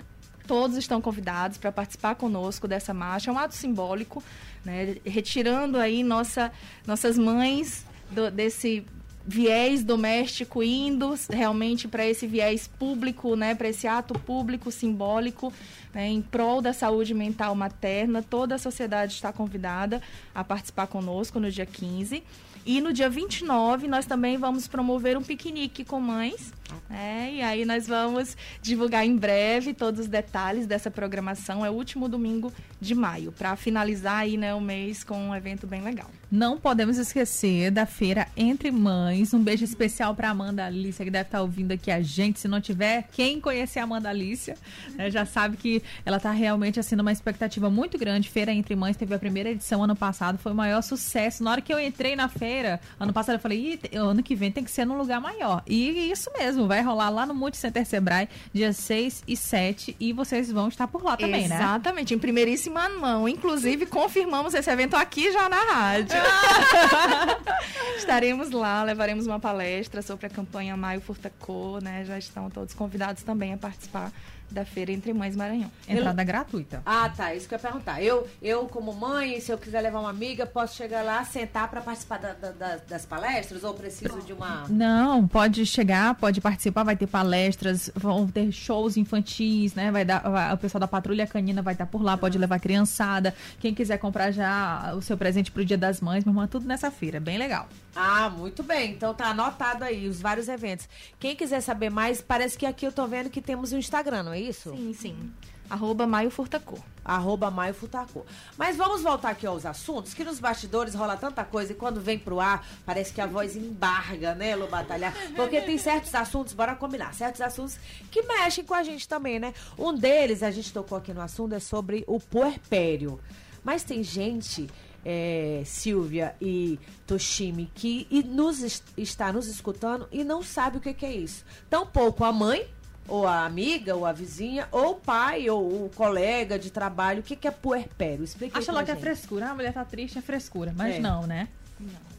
todos 0.47 0.77
estão 0.77 1.01
convidados 1.01 1.57
para 1.59 1.71
participar 1.71 2.17
conosco 2.17 2.67
dessa 2.67 2.93
marcha. 2.93 3.31
É 3.31 3.33
um 3.33 3.39
ato 3.39 3.55
simbólico, 3.55 4.25
né, 4.65 4.97
retirando 5.05 5.79
aí 5.79 6.03
nossa, 6.03 6.51
nossas 6.85 7.17
mães 7.17 7.87
do, 8.11 8.29
desse 8.31 8.85
viés 9.27 9.83
doméstico 9.83 10.63
indo 10.63 11.15
realmente 11.29 11.89
para 11.89 12.07
esse 12.07 12.27
viés 12.27 12.69
público, 12.69 13.35
né, 13.35 13.55
para 13.55 13.69
esse 13.69 13.87
ato 13.89 14.15
público 14.15 14.71
simbólico 14.71 15.53
né, 15.93 16.07
em 16.09 16.23
prol 16.23 16.63
da 16.63 16.73
saúde 16.73 17.13
mental 17.13 17.55
materna. 17.55 18.23
Toda 18.23 18.55
a 18.55 18.59
sociedade 18.59 19.15
está 19.15 19.33
convidada 19.33 20.01
a 20.35 20.45
participar 20.45 20.87
conosco 20.87 21.41
no 21.41 21.51
dia 21.51 21.67
15. 21.67 22.23
E 22.65 22.81
no 22.81 22.93
dia 22.93 23.11
29 23.11 23.89
nós 23.89 24.07
também 24.07 24.37
vamos 24.37 24.69
promover 24.69 25.17
um 25.17 25.23
piquenique 25.23 25.85
com 25.85 26.01
mães. 26.01 26.53
Né? 26.89 27.33
E 27.35 27.43
aí 27.43 27.65
nós 27.65 27.87
vamos 27.87 28.37
divulgar 28.63 29.05
em 29.05 29.17
breve 29.17 29.75
todos 29.75 30.01
os 30.01 30.07
detalhes 30.09 30.67
dessa 30.67 30.91
programação. 30.91 31.65
É 31.65 31.71
o 31.71 31.75
último 31.75 32.09
domingo 32.09 32.53
de 32.81 32.95
maio, 32.95 33.33
para 33.33 33.57
finalizar 33.57 34.19
aí 34.19 34.37
né, 34.37 34.55
o 34.55 34.61
mês 34.61 35.03
com 35.03 35.29
um 35.29 35.35
evento 35.35 35.67
bem 35.67 35.83
legal. 35.83 36.11
Não 36.31 36.59
podemos 36.59 36.99
esquecer 36.99 37.71
da 37.71 37.87
feira 37.87 38.27
Entre 38.37 38.71
Mães. 38.71 39.33
Um 39.33 39.43
beijo 39.43 39.65
especial 39.65 40.15
para 40.15 40.31
Amanda 40.31 40.67
Alicia, 40.67 41.05
que 41.05 41.11
deve 41.11 41.29
estar 41.29 41.41
ouvindo 41.41 41.73
aqui 41.73 41.91
a 41.91 42.01
gente. 42.01 42.41
Se 42.41 42.49
não 42.49 42.61
tiver, 42.61 43.09
quem 43.13 43.41
conhecer 43.41 43.79
a 43.79 43.85
Amanda 43.85 44.09
Alicia 44.09 44.57
né, 44.95 45.11
já 45.11 45.25
sabe 45.25 45.57
que 45.57 45.83
ela 46.05 46.17
está 46.17 46.33
realmente 46.33 46.81
assim 46.81 46.97
numa 46.97 47.13
expectativa 47.13 47.71
muito 47.71 47.97
grande. 47.97 48.29
Feira 48.29 48.53
Entre 48.53 48.75
Mães 48.75 48.97
teve 48.97 49.15
a 49.15 49.19
primeira 49.19 49.51
edição 49.51 49.85
ano 49.85 49.95
passado, 49.95 50.39
foi 50.39 50.53
o 50.53 50.55
maior 50.55 50.83
sucesso. 50.83 51.45
Na 51.45 51.53
hora 51.53 51.61
que 51.61 51.73
eu 51.73 51.79
entrei 51.79 52.17
na 52.17 52.29
feira, 52.29 52.81
ano 52.99 53.13
passado, 53.13 53.37
eu 53.37 53.41
falei, 53.41 53.79
ano 53.95 54.23
que 54.23 54.35
vem 54.35 54.51
tem 54.51 54.65
que 54.65 54.71
ser 54.71 54.85
num 54.85 54.99
lugar 54.99 55.21
maior. 55.21 55.63
E 55.67 56.11
isso 56.11 56.31
mesmo, 56.37 56.56
vai 56.57 56.83
rolar 56.83 57.11
lá 57.11 57.27
no 57.27 57.35
Multi 57.35 57.57
Center 57.57 57.85
Sebrae, 57.85 58.29
dia 58.53 58.73
6 58.73 59.25
e 59.27 59.37
7. 59.37 59.97
E 59.99 60.13
vocês 60.13 60.51
vão 60.53 60.69
estar 60.69 60.87
por 60.87 61.03
lá 61.03 61.17
também, 61.17 61.45
Exatamente, 61.45 61.49
né? 61.49 61.57
Exatamente, 61.57 62.15
em 62.15 62.19
primeiríssima 62.19 62.89
mão. 62.89 63.29
Inclusive, 63.29 63.87
confirmamos 63.87 64.55
esse 64.55 64.71
evento 64.71 64.95
aqui 64.95 65.33
já 65.33 65.49
na 65.49 65.63
rádio. 65.63 66.17
Estaremos 67.99 68.51
lá, 68.51 68.83
levaremos 68.85 69.27
uma 69.27 69.41
palestra 69.41 70.03
sobre 70.03 70.27
a 70.27 70.31
campanha 70.31 70.77
Maio 70.77 71.01
Furtacô, 71.01 71.79
né? 71.83 72.05
Já 72.05 72.17
estão 72.19 72.49
todos 72.49 72.75
convidados 72.75 73.23
também 73.23 73.53
a 73.53 73.57
participar 73.57 74.13
da 74.51 74.65
Feira 74.65 74.93
Entre 74.93 75.13
Mães 75.13 75.37
Maranhão. 75.37 75.71
Entrada 75.89 76.23
eu... 76.23 76.27
gratuita. 76.27 76.83
Ah, 76.85 77.09
tá. 77.09 77.35
Isso 77.35 77.49
que 77.49 77.55
eu 77.55 77.59
ia 77.59 77.63
perguntar. 77.63 78.03
Eu, 78.03 78.27
eu, 78.43 78.67
como 78.67 78.93
mãe, 78.93 79.41
se 79.41 79.53
eu 79.53 79.59
quiser 79.59 79.81
levar 79.81 80.01
uma 80.01 80.11
amiga, 80.11 80.47
posso 80.47 80.77
chegar 80.77 81.03
lá, 81.03 81.25
sentar 81.25 81.69
para 81.69 81.81
participar 81.81 82.19
da, 82.19 82.33
da, 82.33 82.77
das 82.89 83.05
palestras 83.05 83.65
ou 83.65 83.75
preciso 83.75 84.21
de 84.23 84.33
uma. 84.33 84.67
Não, 84.69 85.27
pode 85.27 85.65
chegar, 85.67 86.15
pode 86.15 86.41
participar, 86.41 86.83
vai 86.83 86.97
ter 86.97 87.07
palestras, 87.07 87.91
vão 87.95 88.27
ter 88.27 88.51
shows 88.53 88.97
infantis, 88.97 89.75
né? 89.75 89.91
Vai 89.91 90.05
dar, 90.05 90.21
vai, 90.21 90.53
o 90.55 90.59
pessoal 90.59 90.81
da 90.81 90.89
Patrulha 90.89 91.27
Canina 91.27 91.63
vai 91.63 91.75
estar 91.75 91.87
por 91.87 92.03
lá, 92.03 92.17
pode 92.17 92.39
levar 92.39 92.59
criançada. 92.61 93.35
Quem 93.61 93.75
quiser 93.75 93.99
comprar 93.99 94.31
já 94.31 94.95
o 94.95 95.03
seu 95.03 95.17
presente 95.17 95.51
pro 95.51 95.65
Dia 95.65 95.79
das 95.79 96.01
Mães, 96.01 96.25
meu 96.25 96.33
irmão, 96.33 96.47
tudo 96.47 96.67
nessa 96.67 96.91
feira. 96.91 97.21
Bem 97.21 97.39
legal. 97.39 97.69
Ah, 97.97 98.29
muito 98.29 98.63
bem. 98.63 98.93
Então 98.93 99.15
tá 99.15 99.29
anotado 99.29 99.83
aí 99.83 100.07
os 100.07 100.21
vários 100.21 100.49
eventos. 100.49 100.87
Quem 101.19 101.35
quiser 101.35 101.63
saber 101.63 101.91
mais, 101.91 102.21
parece 102.21 102.59
que 102.59 102.67
aqui 102.67 102.87
eu 102.87 102.93
tô 102.93 103.07
vendo 103.07 103.31
que 103.31 103.41
temos 103.41 103.73
um 103.73 103.79
Instagram, 103.79 104.25
não 104.25 104.33
é 104.35 104.41
isso? 104.41 104.71
Sim, 104.71 104.93
sim. 104.93 105.33
Arroba 105.69 106.07
Maio 106.07 106.31
Furtacô. 106.31 106.79
Arroba 107.05 107.51
Maio 107.51 107.75
Furtacô. 107.75 108.25
Mas 108.57 108.77
vamos 108.77 109.03
voltar 109.03 109.31
aqui 109.31 109.47
aos 109.47 109.67
assuntos, 109.67 110.15
que 110.15 110.25
nos 110.25 110.39
bastidores 110.39 110.95
rola 110.95 111.17
tanta 111.17 111.43
coisa 111.43 111.73
e 111.73 111.75
quando 111.75 112.01
vem 112.01 112.19
pro 112.19 112.39
ar, 112.39 112.65
parece 112.85 113.13
que 113.13 113.21
a 113.21 113.27
voz 113.27 113.57
embarga, 113.57 114.35
né, 114.35 114.55
Lu 114.55 114.69
Batalhar? 114.69 115.15
Porque 115.35 115.61
tem 115.61 115.79
certos 115.79 116.15
assuntos, 116.15 116.53
bora 116.53 116.77
combinar, 116.77 117.15
certos 117.15 117.41
assuntos 117.41 117.79
que 118.11 118.23
mexem 118.23 118.65
com 118.65 118.75
a 118.75 118.83
gente 118.83 119.09
também, 119.09 119.41
né? 119.41 119.55
Um 119.79 119.93
deles, 119.93 120.43
a 120.43 120.51
gente 120.51 120.73
tocou 120.73 120.99
aqui 120.99 121.13
no 121.13 121.21
assunto, 121.21 121.55
é 121.55 121.61
sobre 121.61 122.05
o 122.07 122.21
puerpério. 122.21 123.19
Mas 123.65 123.83
tem 123.83 124.05
gente 124.05 124.69
é, 125.09 125.63
Silvia 125.65 126.35
e 126.41 126.81
Toshimi, 127.07 127.71
que 127.73 128.09
e 128.11 128.25
nos 128.25 128.83
está 128.97 129.33
nos 129.33 129.47
escutando 129.47 130.09
e 130.11 130.25
não 130.25 130.43
sabe 130.43 130.79
o 130.79 130.81
que, 130.81 130.93
que 130.93 131.07
é 131.07 131.15
isso. 131.15 131.45
Tampouco 131.71 132.25
a 132.25 132.33
mãe, 132.33 132.67
ou 133.07 133.25
a 133.25 133.45
amiga, 133.45 133.95
ou 133.95 134.05
a 134.05 134.13
vizinha, 134.13 134.67
ou 134.73 134.91
o 134.91 134.95
pai, 134.97 135.49
ou 135.49 135.85
o 135.85 135.91
colega 135.95 136.59
de 136.59 136.73
trabalho. 136.73 137.21
O 137.21 137.23
que, 137.23 137.37
que 137.37 137.47
é 137.47 137.53
puerpério? 137.53 138.25
Explica 138.25 138.59
Acha 138.59 138.73
lá 138.73 138.83
que 138.83 138.91
é 138.91 138.97
frescura. 138.97 139.47
Ah, 139.47 139.51
a 139.53 139.55
mulher 139.55 139.73
tá 139.73 139.85
triste, 139.85 140.19
é 140.19 140.21
frescura. 140.21 140.75
Mas 140.77 140.97
é. 140.97 140.99
não, 140.99 141.25
né? 141.25 141.49
Não. 141.79 142.16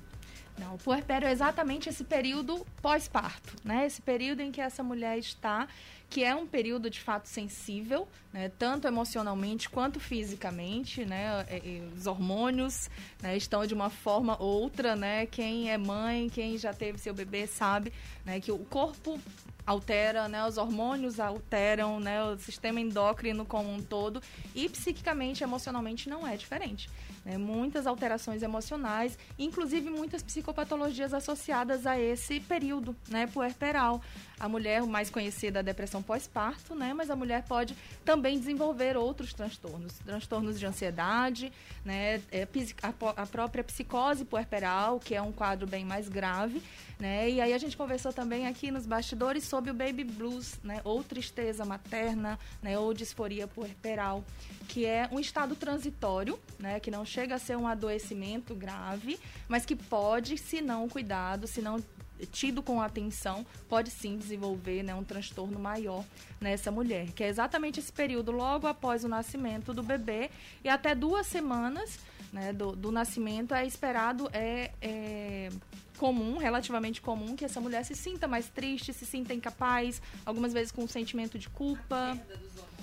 Não, 0.57 0.75
o 0.75 0.77
puerpério 0.77 1.27
é 1.27 1.31
exatamente 1.31 1.87
esse 1.87 2.03
período 2.03 2.65
pós-parto, 2.81 3.55
né? 3.63 3.85
Esse 3.85 4.01
período 4.01 4.41
em 4.41 4.51
que 4.51 4.59
essa 4.59 4.81
mulher 4.81 5.17
está 5.17 5.67
que 6.09 6.23
é 6.23 6.33
um 6.33 6.47
período 6.47 6.89
de 6.89 6.99
fato 6.99 7.27
sensível, 7.27 8.07
né, 8.31 8.49
tanto 8.57 8.87
emocionalmente 8.87 9.69
quanto 9.69 9.99
fisicamente, 9.99 11.05
né, 11.05 11.45
os 11.95 12.07
hormônios 12.07 12.89
né, 13.21 13.35
estão 13.35 13.65
de 13.65 13.73
uma 13.73 13.89
forma 13.89 14.37
ou 14.39 14.61
outra, 14.61 14.95
né, 14.95 15.25
quem 15.25 15.69
é 15.69 15.77
mãe, 15.77 16.29
quem 16.29 16.57
já 16.57 16.73
teve 16.73 16.97
seu 16.97 17.13
bebê 17.13 17.45
sabe, 17.45 17.91
né, 18.25 18.39
que 18.39 18.51
o 18.51 18.59
corpo 18.59 19.19
altera, 19.65 20.29
né, 20.29 20.45
os 20.45 20.57
hormônios 20.57 21.19
alteram, 21.19 21.99
né, 21.99 22.23
o 22.23 22.39
sistema 22.39 22.79
endócrino 22.79 23.45
como 23.45 23.69
um 23.69 23.81
todo 23.81 24.21
e 24.55 24.69
psiquicamente, 24.69 25.43
emocionalmente 25.43 26.09
não 26.09 26.25
é 26.25 26.37
diferente. 26.37 26.89
Né, 27.27 27.37
muitas 27.37 27.85
alterações 27.85 28.41
emocionais, 28.41 29.19
inclusive 29.37 29.89
muitas 29.89 30.23
psicopatologias 30.23 31.13
associadas 31.13 31.85
a 31.85 31.99
esse 31.99 32.39
período, 32.39 32.95
né, 33.09 33.27
puerperal 33.27 34.01
a 34.39 34.47
mulher 34.47 34.83
mais 34.83 35.09
conhecida 35.09 35.59
a 35.59 35.61
depressão 35.61 36.01
pós-parto, 36.03 36.75
né? 36.75 36.93
Mas 36.93 37.09
a 37.09 37.15
mulher 37.15 37.43
pode 37.43 37.75
também 38.05 38.37
desenvolver 38.37 38.95
outros 38.95 39.33
transtornos, 39.33 39.93
transtornos 40.05 40.59
de 40.59 40.65
ansiedade, 40.65 41.51
né? 41.83 42.21
É, 42.31 42.47
a, 42.83 43.25
própria 43.25 43.63
psicose 43.63 44.25
puerperal, 44.25 44.99
que 44.99 45.15
é 45.15 45.21
um 45.21 45.31
quadro 45.31 45.65
bem 45.65 45.83
mais 45.83 46.07
grave, 46.07 46.61
né? 46.99 47.29
E 47.29 47.41
aí 47.41 47.51
a 47.51 47.57
gente 47.57 47.75
conversou 47.75 48.13
também 48.13 48.45
aqui 48.45 48.69
nos 48.69 48.85
bastidores 48.85 49.43
sobre 49.43 49.71
o 49.71 49.73
baby 49.73 50.03
blues, 50.03 50.59
né? 50.63 50.81
Ou 50.83 51.03
tristeza 51.03 51.65
materna, 51.65 52.37
né? 52.61 52.77
Ou 52.77 52.93
disforia 52.93 53.47
puerperal, 53.47 54.23
que 54.67 54.85
é 54.85 55.09
um 55.11 55.19
estado 55.19 55.55
transitório, 55.55 56.39
né? 56.59 56.79
Que 56.79 56.91
não 56.91 57.03
chega 57.03 57.16
a 57.33 57.39
ser 57.39 57.57
um 57.57 57.67
adoecimento 57.67 58.53
grave, 58.53 59.19
mas 59.47 59.65
que 59.65 59.75
pode, 59.75 60.37
se 60.37 60.61
não 60.61 60.87
cuidado, 60.87 61.47
se 61.47 61.61
não 61.61 61.83
tido 62.31 62.63
com 62.63 62.81
atenção, 62.81 63.45
pode 63.69 63.91
sim 63.91 64.17
desenvolver 64.17 64.83
né, 64.83 64.95
um 64.95 65.03
transtorno 65.03 65.59
maior 65.59 66.03
nessa 66.41 66.71
mulher, 66.71 67.11
que 67.11 67.23
é 67.23 67.27
exatamente 67.27 67.79
esse 67.79 67.91
período 67.91 68.31
logo 68.31 68.65
após 68.65 69.03
o 69.03 69.07
nascimento 69.07 69.73
do 69.73 69.83
bebê 69.83 70.31
e 70.63 70.69
até 70.69 70.95
duas 70.95 71.27
semanas 71.27 71.99
né, 72.33 72.51
do, 72.51 72.75
do, 72.75 72.91
nascimento 72.91 73.53
é 73.53 73.65
esperado, 73.65 74.29
é, 74.33 74.71
é 74.81 75.49
comum, 75.97 76.37
relativamente 76.37 77.01
comum, 77.01 77.35
que 77.35 77.45
essa 77.45 77.59
mulher 77.59 77.83
se 77.83 77.95
sinta 77.95 78.27
mais 78.27 78.47
triste, 78.49 78.93
se 78.93 79.05
sinta 79.05 79.33
incapaz, 79.33 80.01
algumas 80.25 80.53
vezes 80.53 80.71
com 80.71 80.83
um 80.83 80.87
sentimento 80.87 81.39
de 81.39 81.49
culpa. 81.49 82.17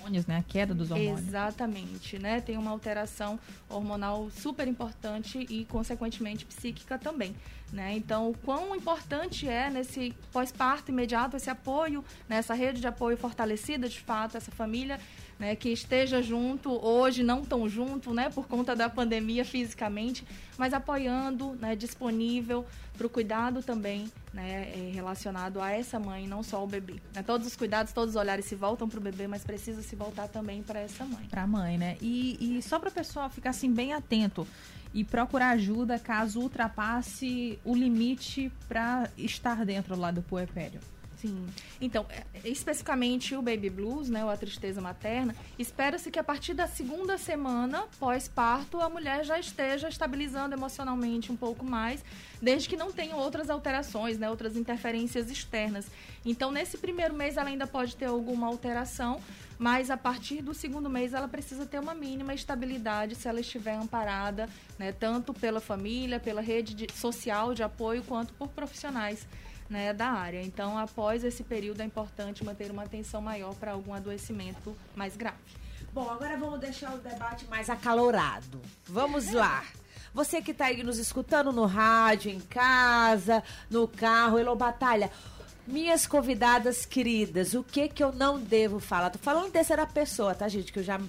Hormônios, 0.05 0.27
né? 0.27 0.39
A 0.39 0.43
queda 0.43 0.75
dos 0.75 0.91
hormônios. 0.91 1.27
Exatamente, 1.27 2.19
né? 2.19 2.41
Tem 2.41 2.57
uma 2.57 2.71
alteração 2.71 3.39
hormonal 3.69 4.31
super 4.31 4.69
importante 4.69 5.47
e, 5.49 5.65
consequentemente, 5.65 6.45
psíquica 6.45 6.99
também. 6.99 7.35
Né? 7.75 7.97
Então, 7.97 8.31
o 8.31 8.39
quão 8.39 8.77
importante 8.77 9.49
é 9.49 9.69
nesse 9.69 10.15
pós-parto 10.33 10.93
imediato 10.93 11.37
esse 11.37 11.51
apoio, 11.51 12.05
nessa 12.29 12.55
rede 12.55 12.81
de 12.81 12.87
apoio 12.87 13.17
fortalecida, 13.17 13.89
de 13.89 13.99
fato, 13.99 14.37
essa 14.37 14.53
família 14.53 15.01
né, 15.41 15.57
que 15.57 15.71
esteja 15.71 16.23
junto, 16.23 16.71
hoje 16.71 17.25
não 17.25 17.45
tão 17.45 17.69
junto, 17.69 18.15
né, 18.15 18.31
por 18.31 18.47
conta 18.47 18.77
da 18.77 18.89
pandemia 18.89 19.45
fisicamente, 19.45 20.25
mas 20.57 20.73
apoiando, 20.73 21.57
né, 21.57 21.75
disponível 21.75 22.65
para 22.97 23.09
o 23.09 23.11
cuidado 23.11 23.61
também 23.61 24.09
né, 24.33 24.73
eh, 24.73 24.93
relacionado 24.95 25.61
a 25.61 25.73
essa 25.73 25.99
mãe, 25.99 26.29
não 26.29 26.45
só 26.45 26.63
o 26.63 26.69
bebê. 26.69 27.03
Né? 27.13 27.25
Todos 27.25 27.45
os 27.45 27.57
cuidados, 27.57 27.93
todos 27.93 28.15
os 28.15 28.21
olhares 28.21 28.45
se 28.45 28.55
voltam 28.55 28.89
para 28.89 29.01
o 29.01 29.03
bebê, 29.03 29.27
mas 29.27 29.43
precisa 29.43 29.83
se 29.83 29.97
voltar 29.97 30.29
também 30.29 30.63
para 30.63 30.79
essa 30.79 31.05
mãe. 31.05 31.27
Para 31.29 31.43
a 31.43 31.47
mãe, 31.49 31.77
né? 31.77 31.97
E, 32.01 32.59
e 32.59 32.63
só 32.63 32.79
para 32.79 32.89
o 32.89 32.93
pessoal 32.93 33.29
ficar 33.29 33.51
assim 33.51 33.73
bem 33.73 33.93
atento 33.93 34.47
e 34.95 35.03
procurar 35.03 35.51
ajuda 35.51 35.99
caso 35.99 36.41
ultrapasse 36.41 37.59
o 37.65 37.75
limite 37.75 38.51
para 38.69 39.11
estar 39.19 39.67
dentro 39.67 39.99
lá 39.99 40.13
do 40.13 40.23
puerpério. 40.23 40.81
Sim. 41.25 41.47
Então, 41.81 42.05
é, 42.11 42.23
especificamente 42.47 43.35
o 43.35 43.41
baby 43.41 43.71
blues, 43.71 44.11
né, 44.11 44.23
ou 44.23 44.29
a 44.29 44.37
tristeza 44.37 44.79
materna, 44.79 45.35
espera-se 45.59 46.11
que 46.11 46.19
a 46.19 46.25
partir 46.25 46.53
da 46.53 46.67
segunda 46.67 47.17
semana 47.17 47.85
pós-parto 47.99 48.79
a 48.79 48.91
mulher 48.91 49.25
já 49.25 49.39
esteja 49.39 49.89
estabilizando 49.89 50.55
emocionalmente 50.55 51.33
um 51.33 51.37
pouco 51.37 51.65
mais, 51.65 52.05
desde 52.43 52.69
que 52.69 52.77
não 52.77 52.93
tenha 52.93 53.17
outras 53.17 53.49
alterações, 53.49 54.19
né, 54.19 54.29
outras 54.29 54.55
interferências 54.55 55.31
externas. 55.31 55.87
Então, 56.27 56.53
nesse 56.53 56.77
primeiro 56.77 57.15
mês 57.15 57.39
ela 57.39 57.49
ainda 57.49 57.67
pode 57.67 57.97
ter 57.97 58.05
alguma 58.05 58.47
alteração, 58.47 59.19
mas 59.59 59.91
a 59.91 59.97
partir 59.97 60.43
do 60.43 60.53
segundo 60.53 60.91
mês 60.91 61.15
ela 61.15 61.29
precisa 61.29 61.65
ter 61.65 61.79
uma 61.79 61.95
mínima 61.95 62.35
estabilidade 62.35 63.15
se 63.15 63.27
ela 63.29 63.41
estiver 63.41 63.77
amparada, 63.77 64.47
né, 64.79 64.93
tanto 64.93 65.33
pela 65.33 65.61
família, 65.61 66.21
pela 66.21 66.43
rede 66.43 66.75
de, 66.75 66.93
social 66.93 67.55
de 67.55 67.63
apoio, 67.63 68.03
quanto 68.03 68.35
por 68.35 68.49
profissionais 68.49 69.27
né, 69.69 69.93
da 69.93 70.09
área. 70.09 70.43
Então, 70.43 70.79
após 70.79 71.25
esse 71.25 71.43
período, 71.43 71.81
é 71.81 71.85
importante 71.85 72.45
manter 72.45 72.71
uma 72.71 72.83
atenção 72.83 73.21
maior 73.21 73.55
para 73.55 73.73
algum 73.73 73.93
adoecimento 73.95 74.77
mais 74.95 75.17
grave. 75.17 75.39
Bom, 75.93 76.11
agora 76.11 76.37
vamos 76.37 76.59
deixar 76.59 76.93
o 76.95 76.99
debate 76.99 77.47
mais 77.47 77.71
acalorado. 77.71 78.61
Vamos 78.87 79.33
lá. 79.33 79.65
Você 80.13 80.43
que 80.43 80.51
está 80.51 80.67
aí 80.67 80.83
nos 80.83 80.99
escutando 80.99 81.53
no 81.53 81.67
rádio, 81.67 82.31
em 82.31 82.41
casa, 82.41 83.43
no 83.71 83.87
carro, 83.87 84.39
Elô 84.39 84.55
Batalha. 84.55 85.11
Minhas 85.67 86.07
convidadas 86.07 86.85
queridas, 86.85 87.55
o 87.55 87.65
que 87.65 87.89
que 87.89 88.05
eu 88.05 88.13
não 88.13 88.39
devo 88.39 88.79
falar? 88.79 89.09
Tô 89.11 89.19
falando 89.19 89.51
terceira 89.51 89.87
pessoa, 89.87 90.35
tá, 90.35 90.47
gente? 90.47 90.73
Que 90.73 90.81
eu 90.81 90.83
já, 90.83 91.01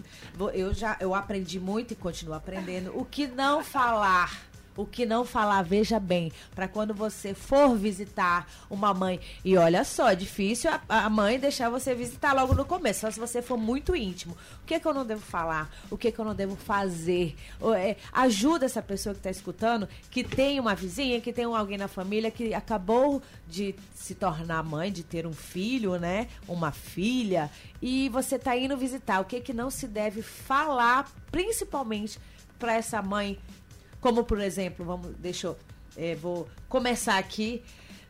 eu 0.53 0.73
já 0.73 0.95
eu 0.99 1.13
aprendi 1.13 1.59
muito 1.59 1.91
e 1.91 1.95
continuo 1.95 2.33
aprendendo. 2.33 2.97
O 2.97 3.03
que 3.03 3.27
não 3.27 3.63
falar 3.63 4.31
o 4.75 4.85
que 4.85 5.05
não 5.05 5.23
falar, 5.23 5.61
veja 5.61 5.99
bem, 5.99 6.31
para 6.53 6.67
quando 6.67 6.93
você 6.93 7.33
for 7.33 7.75
visitar 7.75 8.49
uma 8.69 8.93
mãe. 8.93 9.19
E 9.43 9.57
olha 9.57 9.83
só, 9.83 10.09
é 10.09 10.15
difícil 10.15 10.69
a, 10.69 10.81
a, 11.05 11.09
mãe 11.09 11.39
deixar 11.39 11.69
você 11.69 11.95
visitar 11.95 12.33
logo 12.33 12.53
no 12.53 12.65
começo, 12.65 13.01
só 13.01 13.11
se 13.11 13.19
você 13.19 13.41
for 13.41 13.57
muito 13.57 13.95
íntimo. 13.95 14.35
O 14.61 14.65
que, 14.65 14.79
que 14.79 14.87
eu 14.87 14.93
não 14.93 15.05
devo 15.05 15.21
falar? 15.21 15.69
O 15.89 15.97
que, 15.97 16.11
que 16.11 16.19
eu 16.19 16.25
não 16.25 16.35
devo 16.35 16.55
fazer? 16.55 17.35
É, 17.77 17.95
ajuda 18.11 18.65
essa 18.65 18.81
pessoa 18.81 19.13
que 19.13 19.19
está 19.19 19.29
escutando, 19.29 19.87
que 20.11 20.23
tem 20.23 20.59
uma 20.59 20.75
vizinha, 20.75 21.21
que 21.21 21.31
tem 21.31 21.45
alguém 21.45 21.77
na 21.77 21.87
família 21.87 22.29
que 22.29 22.53
acabou 22.53 23.21
de 23.47 23.75
se 23.93 24.15
tornar 24.15 24.63
mãe, 24.63 24.91
de 24.91 25.03
ter 25.03 25.25
um 25.25 25.33
filho, 25.33 25.97
né? 25.97 26.27
Uma 26.47 26.71
filha. 26.71 27.49
E 27.81 28.09
você 28.09 28.35
está 28.35 28.55
indo 28.57 28.75
visitar. 28.75 29.21
O 29.21 29.25
que, 29.25 29.39
que 29.39 29.53
não 29.53 29.69
se 29.69 29.87
deve 29.87 30.21
falar, 30.21 31.09
principalmente 31.31 32.19
para 32.59 32.73
essa 32.73 33.01
mãe 33.01 33.37
como, 34.05 34.23
por 34.23 34.39
exemplo, 34.39 34.85
vamos, 34.85 35.15
deixa 35.17 35.47
eu. 35.47 35.57
É, 35.97 36.13
vou 36.13 36.47
começar 36.69 37.17
aqui. 37.17 37.63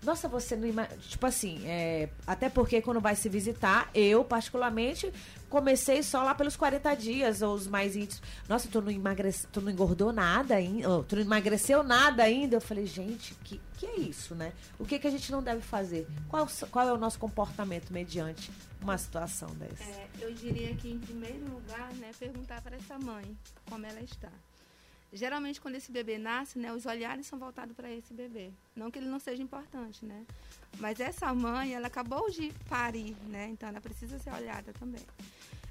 Nossa, 0.04 0.28
você 0.28 0.54
não 0.54 0.68
imagina. 0.68 0.98
Tipo 0.98 1.26
assim, 1.26 1.62
é, 1.66 2.10
até 2.28 2.50
porque 2.50 2.82
quando 2.82 3.00
vai 3.00 3.16
se 3.16 3.30
visitar, 3.30 3.90
eu, 3.96 4.22
particularmente, 4.26 5.10
comecei 5.50 6.04
só 6.04 6.22
lá 6.22 6.36
pelos 6.36 6.58
40 6.58 6.94
dias, 6.96 7.42
ou 7.42 7.54
os 7.54 7.66
mais 7.66 7.96
íntimos. 7.96 8.22
Nossa, 8.50 8.68
tu 8.68 8.82
não, 8.82 8.92
emagrece, 8.92 9.48
tu 9.48 9.62
não 9.62 9.72
engordou 9.72 10.12
nada 10.12 10.56
ainda, 10.56 10.90
oh, 10.90 11.02
tu 11.02 11.16
não 11.16 11.22
emagreceu 11.22 11.82
nada 11.82 12.24
ainda. 12.24 12.58
Eu 12.58 12.62
falei, 12.62 12.86
gente, 12.86 13.34
que, 13.36 13.62
que 13.78 13.86
é 13.86 13.96
isso, 13.98 14.36
né? 14.36 14.52
O 14.78 14.84
que, 14.84 15.00
que 15.00 15.08
a 15.08 15.12
gente 15.12 15.32
não 15.32 15.42
deve 15.42 15.62
fazer? 15.62 16.06
Qual, 16.28 16.46
qual 16.72 16.90
é 16.90 16.92
o 16.92 16.98
nosso 16.98 17.18
comportamento 17.18 17.94
mediante 17.94 18.52
uma 18.82 18.98
situação 18.98 19.48
dessa? 19.52 19.82
É, 19.82 20.10
eu 20.20 20.34
diria 20.34 20.76
que, 20.76 20.92
em 20.92 21.00
primeiro 21.00 21.46
lugar, 21.50 21.94
né, 21.94 22.12
perguntar 22.20 22.62
para 22.62 22.76
essa 22.76 23.00
mãe 23.00 23.38
como 23.70 23.86
ela 23.86 24.02
está. 24.02 24.30
Geralmente, 25.16 25.62
quando 25.62 25.76
esse 25.76 25.92
bebê 25.92 26.18
nasce, 26.18 26.60
né, 26.60 26.74
os 26.74 26.86
olhares 26.86 27.26
são 27.26 27.40
voltados 27.40 27.74
para 27.74 27.90
esse 27.90 28.14
bebê. 28.14 28.52
Não 28.76 28.92
que 28.92 29.00
ele 29.00 29.08
não 29.08 29.18
seja 29.18 29.42
importante, 29.42 30.06
né? 30.06 30.26
Mas 30.78 31.00
essa 31.00 31.34
mãe, 31.34 31.74
ela 31.74 31.88
acabou 31.88 32.30
de 32.30 32.52
parir, 32.68 33.16
né? 33.28 33.48
Então, 33.50 33.70
ela 33.70 33.80
precisa 33.80 34.20
ser 34.20 34.34
olhada 34.34 34.74
também. 34.74 35.06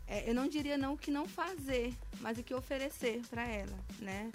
É, 0.06 0.28
eu 0.28 0.34
não 0.34 0.48
diria 0.48 0.78
não 0.78 0.94
o 0.94 0.98
que 0.98 1.10
não 1.10 1.26
fazer, 1.26 1.94
mas 2.20 2.38
o 2.38 2.42
que 2.42 2.54
oferecer 2.54 3.20
para 3.28 3.46
ela, 3.46 3.78
né? 3.98 4.32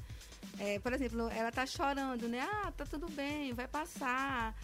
É, 0.59 0.77
por 0.77 0.93
exemplo, 0.93 1.27
ela 1.29 1.51
tá 1.51 1.65
chorando, 1.65 2.27
né? 2.27 2.41
Ah, 2.41 2.71
tá 2.71 2.85
tudo 2.85 3.09
bem, 3.09 3.51
vai 3.53 3.67
passar 3.67 4.55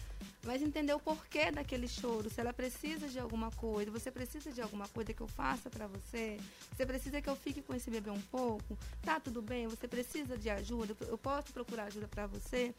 mas 0.46 0.62
entender 0.62 0.94
o 0.94 1.00
porquê 1.00 1.50
daquele 1.50 1.88
choro, 1.88 2.30
se 2.30 2.40
ela 2.40 2.52
precisa 2.52 3.08
de 3.08 3.18
alguma 3.18 3.50
coisa, 3.50 3.90
você 3.90 4.10
precisa 4.10 4.50
de 4.52 4.62
alguma 4.62 4.86
coisa 4.88 5.12
que 5.12 5.20
eu 5.20 5.26
faça 5.28 5.68
para 5.68 5.86
você, 5.86 6.38
você 6.74 6.86
precisa 6.86 7.20
que 7.20 7.28
eu 7.28 7.36
fique 7.36 7.60
com 7.60 7.74
esse 7.74 7.90
bebê 7.90 8.10
um 8.10 8.20
pouco, 8.20 8.78
tá 9.02 9.18
tudo 9.18 9.42
bem, 9.42 9.66
você 9.66 9.88
precisa 9.88 10.38
de 10.38 10.48
ajuda, 10.48 10.96
eu 11.08 11.18
posso 11.18 11.52
procurar 11.52 11.84
ajuda 11.84 12.08
para 12.08 12.26
você. 12.26 12.74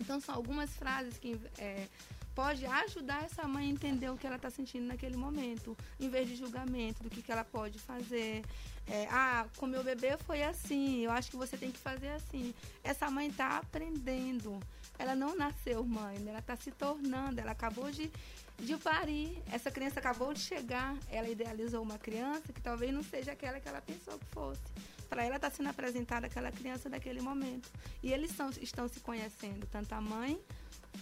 Então 0.00 0.20
são 0.20 0.34
algumas 0.34 0.70
frases 0.70 1.18
que 1.18 1.38
é, 1.58 1.86
pode 2.34 2.64
ajudar 2.64 3.24
essa 3.24 3.46
mãe 3.46 3.66
a 3.66 3.70
entender 3.70 4.10
o 4.10 4.16
que 4.16 4.26
ela 4.26 4.36
está 4.36 4.50
sentindo 4.50 4.86
naquele 4.86 5.16
momento, 5.16 5.76
em 6.00 6.08
vez 6.08 6.28
de 6.28 6.36
julgamento 6.36 7.02
do 7.02 7.10
que, 7.10 7.22
que 7.22 7.32
ela 7.32 7.44
pode 7.44 7.78
fazer. 7.78 8.42
É, 8.86 9.06
ah, 9.10 9.46
com 9.56 9.66
meu 9.66 9.84
bebê 9.84 10.16
foi 10.16 10.42
assim, 10.42 11.00
eu 11.04 11.12
acho 11.12 11.30
que 11.30 11.36
você 11.36 11.56
tem 11.56 11.70
que 11.70 11.78
fazer 11.78 12.08
assim. 12.10 12.54
Essa 12.82 13.10
mãe 13.10 13.28
está 13.28 13.58
aprendendo 13.58 14.58
ela 15.02 15.16
não 15.16 15.34
nasceu 15.34 15.84
mãe, 15.84 16.16
né? 16.20 16.30
ela 16.30 16.38
está 16.38 16.54
se 16.54 16.70
tornando, 16.70 17.40
ela 17.40 17.50
acabou 17.50 17.90
de, 17.90 18.08
de 18.56 18.76
parir, 18.76 19.36
essa 19.50 19.68
criança 19.68 19.98
acabou 19.98 20.32
de 20.32 20.38
chegar, 20.38 20.96
ela 21.10 21.28
idealizou 21.28 21.82
uma 21.82 21.98
criança 21.98 22.52
que 22.52 22.60
talvez 22.60 22.94
não 22.94 23.02
seja 23.02 23.32
aquela 23.32 23.58
que 23.58 23.68
ela 23.68 23.80
pensou 23.80 24.16
que 24.16 24.26
fosse. 24.26 24.62
Para 25.08 25.24
ela 25.24 25.36
está 25.36 25.50
sendo 25.50 25.68
apresentada 25.68 26.26
aquela 26.28 26.52
criança 26.52 26.88
daquele 26.88 27.20
momento. 27.20 27.68
E 28.00 28.12
eles 28.12 28.30
são, 28.30 28.48
estão 28.60 28.86
se 28.86 29.00
conhecendo, 29.00 29.66
tanto 29.66 29.92
a 29.92 30.00
mãe 30.00 30.40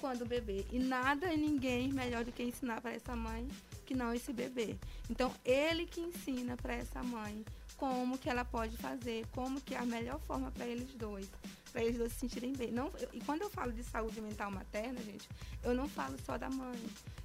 quanto 0.00 0.24
o 0.24 0.26
bebê. 0.26 0.66
E 0.72 0.78
nada 0.78 1.32
e 1.32 1.36
ninguém 1.36 1.92
melhor 1.92 2.24
do 2.24 2.32
que 2.32 2.42
ensinar 2.42 2.80
para 2.80 2.94
essa 2.94 3.14
mãe 3.14 3.46
que 3.84 3.94
não 3.94 4.14
esse 4.14 4.32
bebê. 4.32 4.76
Então, 5.10 5.32
ele 5.44 5.84
que 5.84 6.00
ensina 6.00 6.56
para 6.56 6.74
essa 6.74 7.02
mãe 7.02 7.44
como 7.76 8.16
que 8.18 8.30
ela 8.30 8.46
pode 8.46 8.76
fazer, 8.78 9.26
como 9.32 9.60
que 9.60 9.74
é 9.74 9.78
a 9.78 9.86
melhor 9.86 10.18
forma 10.20 10.50
para 10.50 10.66
eles 10.66 10.92
dois 10.94 11.28
para 11.70 11.83
eles 11.83 11.96
dois 11.96 12.12
se 12.12 12.20
sentirem 12.20 12.52
bem. 12.52 12.70
Não, 12.70 12.90
eu, 12.98 13.09
e 13.12 13.20
quando 13.20 13.42
eu 13.42 13.50
falo 13.50 13.72
de 13.72 13.83
saúde 13.83 14.20
mental 14.20 14.50
materna, 14.50 15.00
gente, 15.02 15.28
eu 15.62 15.74
não 15.74 15.88
falo 15.88 16.16
só 16.24 16.37
da 16.37 16.50
mãe. 16.50 16.78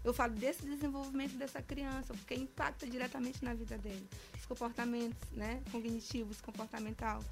Eu 0.03 0.13
falo 0.13 0.33
desse 0.33 0.65
desenvolvimento 0.65 1.35
dessa 1.35 1.61
criança, 1.61 2.13
porque 2.13 2.35
impacta 2.35 2.85
diretamente 2.85 3.43
na 3.43 3.53
vida 3.53 3.77
dele. 3.77 4.07
Os 4.37 4.45
comportamentos, 4.45 5.29
né, 5.31 5.61
cognitivos, 5.71 6.41
comportamental, 6.41 7.23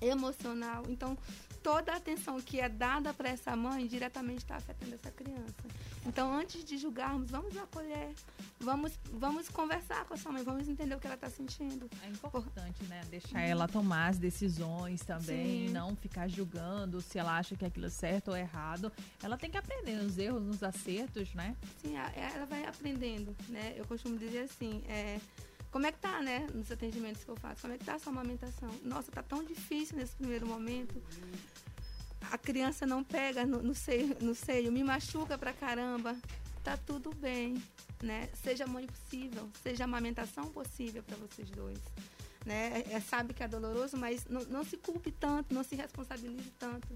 emocional. 0.00 0.84
Então, 0.88 1.16
toda 1.64 1.94
a 1.94 1.96
atenção 1.96 2.38
que 2.42 2.60
é 2.60 2.68
dada 2.68 3.14
para 3.14 3.30
essa 3.30 3.56
mãe 3.56 3.86
diretamente 3.86 4.40
está 4.40 4.56
afetando 4.56 4.94
essa 4.94 5.10
criança. 5.10 5.64
Então, 6.04 6.30
antes 6.30 6.62
de 6.62 6.76
julgarmos, 6.76 7.30
vamos 7.30 7.56
acolher, 7.56 8.12
vamos, 8.60 8.92
vamos 9.10 9.48
conversar 9.48 10.04
com 10.04 10.12
a 10.12 10.16
sua 10.18 10.30
mãe, 10.30 10.42
vamos 10.44 10.68
entender 10.68 10.94
o 10.94 11.00
que 11.00 11.06
ela 11.06 11.14
está 11.14 11.30
sentindo. 11.30 11.88
É 12.02 12.08
importante, 12.08 12.80
Por... 12.80 12.88
né? 12.88 13.00
Deixar 13.08 13.40
ela 13.40 13.66
tomar 13.66 14.08
as 14.08 14.18
decisões 14.18 15.00
também, 15.00 15.68
Sim. 15.68 15.72
não 15.72 15.96
ficar 15.96 16.28
julgando 16.28 17.00
se 17.00 17.18
ela 17.18 17.38
acha 17.38 17.56
que 17.56 17.64
aquilo 17.64 17.86
é 17.86 17.90
certo 17.90 18.28
ou 18.28 18.36
errado. 18.36 18.92
Ela 19.22 19.38
tem 19.38 19.50
que 19.50 19.56
aprender 19.56 19.96
nos 19.96 20.18
erros, 20.18 20.42
nos 20.42 20.62
acertos, 20.62 21.32
né? 21.32 21.56
Sim, 21.78 21.96
ela 21.96 22.44
vai 22.44 22.66
aprendendo, 22.66 23.34
né? 23.48 23.72
Eu 23.74 23.86
costumo 23.86 24.18
dizer 24.18 24.40
assim, 24.40 24.82
é, 24.86 25.18
como 25.74 25.88
é 25.88 25.90
que 25.90 25.98
tá, 25.98 26.22
né, 26.22 26.46
nos 26.54 26.70
atendimentos 26.70 27.24
que 27.24 27.30
eu 27.32 27.34
faço? 27.34 27.62
Como 27.62 27.74
é 27.74 27.78
que 27.78 27.84
tá 27.84 27.96
a 27.96 27.98
sua 27.98 28.12
amamentação? 28.12 28.70
Nossa, 28.84 29.10
tá 29.10 29.24
tão 29.24 29.42
difícil 29.42 29.96
nesse 29.96 30.14
primeiro 30.14 30.46
momento 30.46 31.02
a 32.30 32.38
criança 32.38 32.86
não 32.86 33.02
pega 33.02 33.44
no, 33.44 33.60
no, 33.60 33.74
seio, 33.74 34.16
no 34.20 34.36
seio, 34.36 34.70
me 34.70 34.84
machuca 34.84 35.36
pra 35.36 35.52
caramba, 35.52 36.16
tá 36.62 36.76
tudo 36.76 37.12
bem, 37.12 37.60
né? 38.00 38.28
Seja 38.34 38.68
mãe 38.68 38.86
possível, 38.86 39.50
seja 39.64 39.82
amamentação 39.82 40.46
possível 40.46 41.02
para 41.02 41.16
vocês 41.16 41.50
dois. 41.50 41.80
Né? 42.46 42.84
É, 42.86 42.92
é, 42.92 43.00
sabe 43.00 43.34
que 43.34 43.42
é 43.42 43.48
doloroso, 43.48 43.96
mas 43.96 44.26
não, 44.26 44.42
não, 44.44 44.64
se 44.64 44.76
culpe 44.76 45.10
tanto, 45.10 45.52
não 45.52 45.64
se 45.64 45.74
responsabilize 45.74 46.52
tanto. 46.56 46.86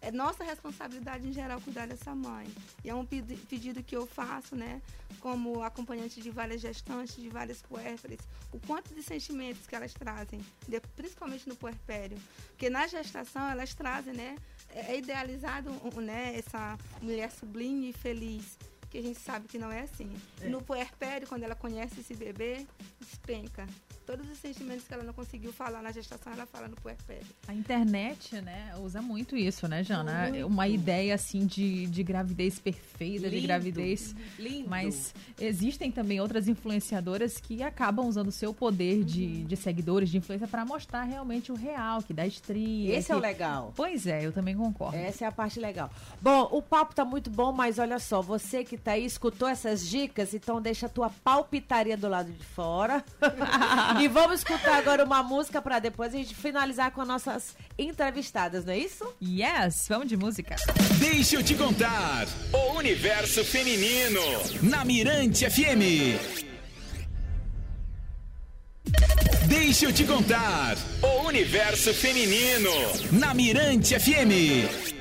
É 0.00 0.10
nossa 0.12 0.44
responsabilidade 0.44 1.26
em 1.26 1.32
geral 1.32 1.60
cuidar 1.60 1.86
dessa 1.86 2.14
mãe. 2.14 2.46
E 2.84 2.88
é 2.90 2.94
um 2.94 3.04
pedi- 3.04 3.36
pedido 3.36 3.82
que 3.82 3.96
eu 3.96 4.06
faço, 4.06 4.54
né, 4.54 4.80
como 5.20 5.62
acompanhante 5.62 6.20
de 6.20 6.30
várias 6.30 6.60
gestantes, 6.60 7.16
de 7.16 7.28
várias 7.28 7.60
puérperas, 7.62 8.20
o 8.52 8.60
quanto 8.60 8.94
de 8.94 9.02
sentimentos 9.02 9.66
que 9.66 9.74
elas 9.74 9.92
trazem, 9.92 10.40
principalmente 10.94 11.48
no 11.48 11.56
puerpério. 11.56 12.16
Porque 12.48 12.70
na 12.70 12.86
gestação 12.86 13.48
elas 13.50 13.74
trazem, 13.74 14.14
né, 14.14 14.36
é 14.70 14.92
é 14.92 14.98
idealizado 14.98 15.70
né, 16.00 16.36
essa 16.36 16.78
mulher 17.02 17.30
sublime 17.32 17.90
e 17.90 17.92
feliz, 17.92 18.56
que 18.90 18.98
a 18.98 19.02
gente 19.02 19.18
sabe 19.18 19.48
que 19.48 19.58
não 19.58 19.70
é 19.70 19.80
assim. 19.80 20.10
E 20.42 20.48
no 20.48 20.62
puerpério, 20.62 21.26
quando 21.28 21.42
ela 21.42 21.54
conhece 21.54 22.00
esse 22.00 22.14
bebê, 22.14 22.66
despenca. 23.00 23.66
Todos 24.08 24.26
os 24.30 24.38
sentimentos 24.38 24.88
que 24.88 24.94
ela 24.94 25.04
não 25.04 25.12
conseguiu 25.12 25.52
falar 25.52 25.82
na 25.82 25.92
gestação, 25.92 26.32
ela 26.32 26.46
fala 26.46 26.66
no 26.66 26.76
puerpério. 26.76 27.26
A 27.46 27.52
internet, 27.52 28.40
né, 28.40 28.72
usa 28.82 29.02
muito 29.02 29.36
isso, 29.36 29.68
né, 29.68 29.84
Jana? 29.84 30.30
Uma 30.46 30.66
ideia, 30.66 31.14
assim, 31.14 31.44
de, 31.44 31.84
de 31.88 32.02
gravidez 32.02 32.58
perfeita, 32.58 33.28
de 33.28 33.34
Lindo. 33.36 33.46
gravidez. 33.46 34.16
Lindo. 34.38 34.70
Mas 34.70 35.14
existem 35.38 35.92
também 35.92 36.22
outras 36.22 36.48
influenciadoras 36.48 37.36
que 37.36 37.62
acabam 37.62 38.06
usando 38.06 38.28
o 38.28 38.32
seu 38.32 38.54
poder 38.54 39.04
de, 39.04 39.44
de 39.44 39.56
seguidores, 39.56 40.08
de 40.08 40.16
influência, 40.16 40.48
para 40.48 40.64
mostrar 40.64 41.02
realmente 41.02 41.52
o 41.52 41.54
real, 41.54 42.00
que 42.00 42.14
dá 42.14 42.26
estria. 42.26 42.96
Esse 42.96 43.12
é 43.12 43.14
o 43.14 43.20
que- 43.20 43.26
legal. 43.26 43.74
Pois 43.76 44.06
é, 44.06 44.24
eu 44.24 44.32
também 44.32 44.56
concordo. 44.56 44.96
Essa 44.96 45.26
é 45.26 45.28
a 45.28 45.32
parte 45.32 45.60
legal. 45.60 45.90
Bom, 46.18 46.48
o 46.50 46.62
papo 46.62 46.94
tá 46.94 47.04
muito 47.04 47.28
bom, 47.28 47.52
mas 47.52 47.78
olha 47.78 47.98
só, 47.98 48.22
você 48.22 48.64
que 48.64 48.78
tá 48.78 48.92
aí, 48.92 49.04
escutou 49.04 49.46
essas 49.46 49.86
dicas, 49.86 50.32
então 50.32 50.62
deixa 50.62 50.86
a 50.86 50.88
tua 50.88 51.10
palpitaria 51.10 51.94
do 51.94 52.08
lado 52.08 52.32
de 52.32 52.42
fora. 52.42 53.04
e 54.00 54.08
vamos 54.08 54.40
escutar 54.40 54.78
agora 54.78 55.04
uma 55.04 55.22
música 55.22 55.60
pra 55.60 55.78
depois 55.78 56.14
a 56.14 56.18
gente 56.18 56.34
finalizar 56.34 56.90
com 56.90 57.00
as 57.00 57.08
nossas 57.08 57.56
entrevistadas, 57.78 58.64
não 58.64 58.72
é 58.72 58.78
isso? 58.78 59.04
Yes, 59.22 59.86
vamos 59.88 60.08
de 60.08 60.16
música. 60.16 60.56
Deixa 60.98 61.36
eu 61.36 61.42
te 61.42 61.54
contar. 61.54 62.26
O 62.52 62.76
universo 62.78 63.44
feminino. 63.44 64.20
Na 64.62 64.84
Mirante 64.84 65.48
FM. 65.48 66.38
Deixa 69.46 69.86
eu 69.86 69.92
te 69.92 70.04
contar. 70.04 70.76
O 71.02 71.26
universo 71.26 71.92
feminino. 71.94 72.70
Na 73.12 73.34
Mirante 73.34 73.98
FM. 73.98 74.97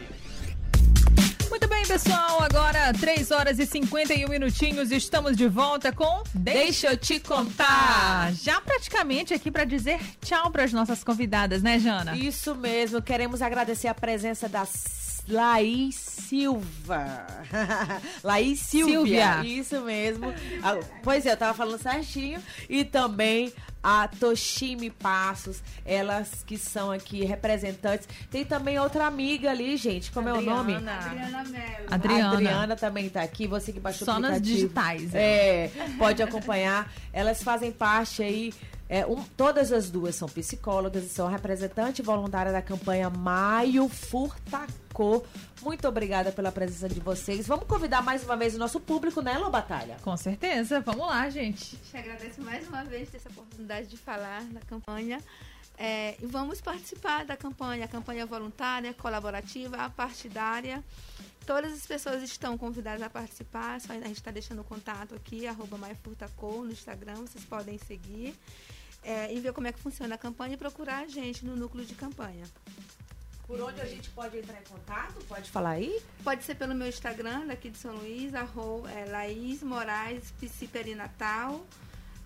Pessoal. 1.88 2.42
Agora, 2.44 2.92
3 2.94 3.32
horas 3.32 3.60
e 3.60 3.66
51 3.66 4.28
minutinhos. 4.30 4.92
Estamos 4.92 5.36
de 5.38 5.48
volta 5.48 5.92
com 5.92 6.22
Deixa 6.34 6.88
eu 6.88 6.98
te 6.98 7.20
contar. 7.20 8.32
Já 8.34 8.60
praticamente 8.62 9.34
aqui 9.34 9.50
para 9.50 9.64
dizer 9.64 10.00
tchau 10.22 10.52
para 10.52 10.64
as 10.64 10.74
nossas 10.74 11.04
convidadas, 11.04 11.64
né, 11.64 11.80
Jana? 11.80 12.16
Isso 12.18 12.54
mesmo, 12.56 13.02
queremos 13.02 13.42
agradecer 13.42 13.88
a 13.88 13.94
presença 13.94 14.50
da 14.50 14.62
S- 14.62 15.17
Laís 15.28 15.96
Silva. 15.96 17.26
Laís 18.24 18.60
Silvia. 18.60 18.94
Silvia. 18.94 19.44
Isso 19.46 19.82
mesmo. 19.82 20.34
Ah, 20.64 20.78
Pois 21.04 21.26
é, 21.26 21.32
eu 21.34 21.38
tava 21.38 21.54
falando 21.54 21.82
certinho. 21.82 22.42
E 22.70 22.84
também 22.86 23.52
a 23.84 24.08
Toshimi 24.08 24.90
Passos, 24.90 25.62
elas 25.86 26.44
que 26.46 26.58
são 26.58 26.92
aqui 26.92 27.24
representantes. 27.24 28.08
Tem 28.30 28.44
também 28.44 28.80
outra 28.80 29.06
amiga 29.06 29.52
ali, 29.52 29.78
gente. 29.78 30.12
Como 30.12 30.28
é 30.28 30.34
o 30.34 30.42
nome? 30.42 30.76
Adriana 30.76 31.44
Mello. 31.44 31.86
Adriana. 31.90 32.28
A 32.30 32.32
Adriana 32.34 32.76
também 32.76 33.10
tá 33.10 33.22
aqui, 33.22 33.48
você 33.48 33.72
que 33.72 33.80
baixou 33.80 34.06
Só 34.06 34.18
o 34.18 34.20
nas 34.20 34.32
aplicativo. 34.38 34.56
digitais, 34.56 35.14
É, 35.16 35.70
pode 35.98 36.22
acompanhar. 36.24 36.92
Elas 37.14 37.44
fazem 37.44 37.72
parte 37.72 38.22
aí. 38.24 38.54
É, 38.90 39.06
um- 39.06 39.22
todas 39.36 39.72
as 39.72 39.90
duas 39.90 40.16
são 40.16 40.28
psicólogas 40.28 41.04
e 41.04 41.10
são 41.10 41.28
representante 41.28 42.02
voluntária 42.02 42.52
da 42.52 42.62
campanha 42.62 43.10
Maio 43.10 43.88
Furtacô. 43.90 45.24
Muito 45.62 45.88
obrigada 45.88 46.32
pela 46.32 46.52
presença 46.52 46.88
de 46.88 47.00
vocês. 47.00 47.46
Vamos 47.48 47.66
convidar 47.68 48.02
mais 48.02 48.24
uma 48.24 48.36
vez 48.38 48.56
o 48.56 48.58
nosso 48.58 48.80
público, 48.80 49.22
né, 49.22 49.38
Lô 49.38 49.50
Batalha? 49.50 49.98
Com 50.04 50.16
certeza. 50.16 50.80
Vamos 50.82 51.06
lá, 51.08 51.30
gente. 51.30 51.76
Te 51.78 51.98
agradeço 51.98 52.42
mais 52.42 52.68
uma 52.68 52.84
vez 52.84 53.10
ter 53.10 53.18
essa 53.18 53.30
oportunidade 53.30 53.88
de 53.88 53.98
falar 53.98 54.44
na 54.46 54.62
campanha. 54.62 55.20
É, 55.80 56.16
e 56.20 56.26
vamos 56.26 56.60
participar 56.60 57.24
da 57.26 57.38
campanha, 57.38 57.86
a 57.86 57.88
campanha 57.88 58.26
voluntária, 58.26 58.94
colaborativa, 58.96 59.90
partidária. 59.96 60.84
Todas 61.48 61.72
as 61.72 61.88
pessoas 61.88 62.22
estão 62.22 62.58
convidadas 62.58 63.02
a 63.02 63.10
participar, 63.10 63.80
só 63.80 63.94
a 63.94 63.96
gente 63.96 64.18
está 64.18 64.32
deixando 64.32 64.60
o 64.60 64.66
contato 64.66 65.16
aqui, 65.16 65.48
arroba 65.48 65.78
no 65.78 66.72
Instagram, 66.72 67.16
vocês 67.16 67.46
podem 67.46 67.78
seguir. 67.78 68.36
é, 69.02 69.34
e 69.34 69.40
ver 69.40 69.54
como 69.54 69.66
é 69.66 69.72
que 69.72 69.80
funciona 69.80 70.16
a 70.16 70.18
campanha 70.18 70.56
e 70.56 70.58
procurar 70.58 71.06
a 71.06 71.08
gente 71.08 71.46
no 71.46 71.56
núcleo 71.56 71.86
de 71.86 71.96
campanha. 71.96 72.44
Por 73.46 73.62
onde 73.62 73.80
a 73.80 73.86
gente 73.86 74.10
pode 74.10 74.38
entrar 74.38 74.60
em 74.60 74.64
contato? 74.66 75.24
Pode 75.26 75.50
falar 75.50 75.70
aí? 75.70 76.02
Pode 76.22 76.44
ser 76.44 76.56
pelo 76.56 76.76
meu 76.76 76.90
Instagram, 76.90 77.48
daqui 77.48 77.70
de 77.70 77.78
São 77.78 77.96
Luís, 77.96 78.36
arroba, 78.36 78.92
é, 78.92 79.06
Laís 79.06 79.64
Moraes, 79.64 80.32
Psiperinatal. 80.32 81.66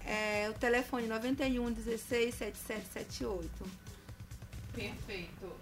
É, 0.04 0.50
o 0.50 0.54
telefone 0.54 1.06
91 1.06 1.72
16 1.72 2.34
7778. 2.34 3.50
Perfeito. 4.74 5.61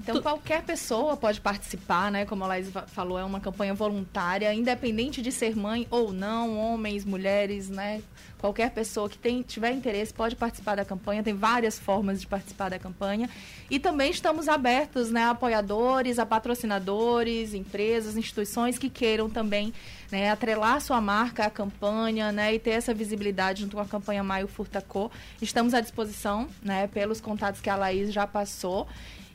Então, 0.00 0.22
qualquer 0.22 0.62
pessoa 0.62 1.16
pode 1.16 1.40
participar, 1.40 2.10
né? 2.10 2.24
Como 2.24 2.44
a 2.44 2.46
Laís 2.46 2.70
fa- 2.70 2.86
falou, 2.86 3.18
é 3.18 3.24
uma 3.24 3.40
campanha 3.40 3.74
voluntária, 3.74 4.52
independente 4.54 5.20
de 5.20 5.30
ser 5.32 5.56
mãe 5.56 5.86
ou 5.90 6.12
não, 6.12 6.56
homens, 6.56 7.04
mulheres, 7.04 7.68
né? 7.68 8.00
Qualquer 8.38 8.70
pessoa 8.70 9.08
que 9.08 9.18
tem, 9.18 9.42
tiver 9.42 9.72
interesse 9.72 10.14
pode 10.14 10.36
participar 10.36 10.76
da 10.76 10.84
campanha. 10.84 11.22
Tem 11.24 11.34
várias 11.34 11.76
formas 11.78 12.20
de 12.20 12.26
participar 12.28 12.68
da 12.70 12.78
campanha. 12.78 13.28
E 13.68 13.80
também 13.80 14.12
estamos 14.12 14.48
abertos 14.48 15.10
né, 15.10 15.24
a 15.24 15.30
apoiadores, 15.30 16.20
a 16.20 16.24
patrocinadores, 16.24 17.52
empresas, 17.52 18.16
instituições 18.16 18.78
que 18.78 18.88
queiram 18.88 19.28
também 19.28 19.74
né, 20.12 20.30
atrelar 20.30 20.80
sua 20.80 21.00
marca 21.00 21.46
à 21.46 21.50
campanha 21.50 22.30
né, 22.30 22.54
e 22.54 22.60
ter 22.60 22.70
essa 22.70 22.94
visibilidade 22.94 23.62
junto 23.62 23.74
com 23.76 23.82
a 23.82 23.86
campanha 23.86 24.22
Maio 24.22 24.46
Furtacô. 24.46 25.10
Estamos 25.42 25.74
à 25.74 25.80
disposição 25.80 26.48
né, 26.62 26.86
pelos 26.86 27.20
contatos 27.20 27.60
que 27.60 27.68
a 27.68 27.74
Laís 27.74 28.12
já 28.12 28.24
passou. 28.26 28.86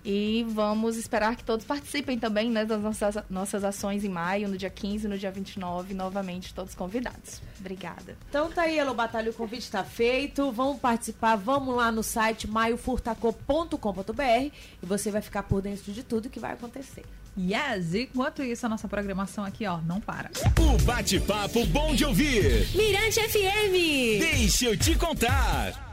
E 0.06 0.46
vamos 0.50 0.98
esperar 0.98 1.36
que 1.36 1.44
todos 1.44 1.66
participem 1.66 2.20
também 2.20 2.50
né, 2.50 2.66
das 2.66 2.82
nossas, 2.82 3.18
nossas 3.30 3.64
ações 3.64 4.04
em 4.04 4.10
maio, 4.10 4.50
no 4.50 4.58
dia 4.58 4.70
15 4.70 5.06
e 5.06 5.10
no 5.10 5.18
dia 5.18 5.32
29, 5.32 5.94
novamente 5.94 6.54
todos 6.54 6.76
convidados. 6.76 7.42
Obrigada. 7.60 8.18
Então 8.30 8.52
tá 8.52 8.64
aí, 8.64 8.78
Elo 8.78 8.94
Batalha, 8.94 9.32
o 9.32 9.34
convite 9.34 9.64
está 9.64 9.84
feito. 9.84 10.52
Vamos 10.52 10.80
participar, 10.80 11.38
vamos 11.38 11.74
lá 11.76 11.90
no 11.92 12.04
site 12.04 12.48
maiofurtacô.com.br 12.48 14.22
e 14.22 14.86
você 14.86 15.10
vai 15.10 15.22
ficar 15.22 15.44
por 15.44 15.62
dentro 15.62 15.94
de 15.94 16.04
tudo 16.04 16.30
que 16.30 16.40
vai 16.40 16.52
acontecer. 16.52 17.06
Yes, 17.38 17.96
enquanto 17.96 18.44
isso, 18.44 18.66
a 18.66 18.70
nossa 18.70 18.88
programação 18.88 19.44
aqui, 19.44 19.66
ó, 19.66 19.78
não 19.82 20.00
para. 20.00 20.30
O 20.60 20.78
bate-papo 20.84 21.66
bom 21.68 21.96
de 21.96 22.06
ouvir. 22.06 22.68
Mirante 22.76 23.20
FM. 23.22 24.20
Deixa 24.20 24.66
eu 24.66 24.78
te 24.78 24.96
contar. 24.96 25.93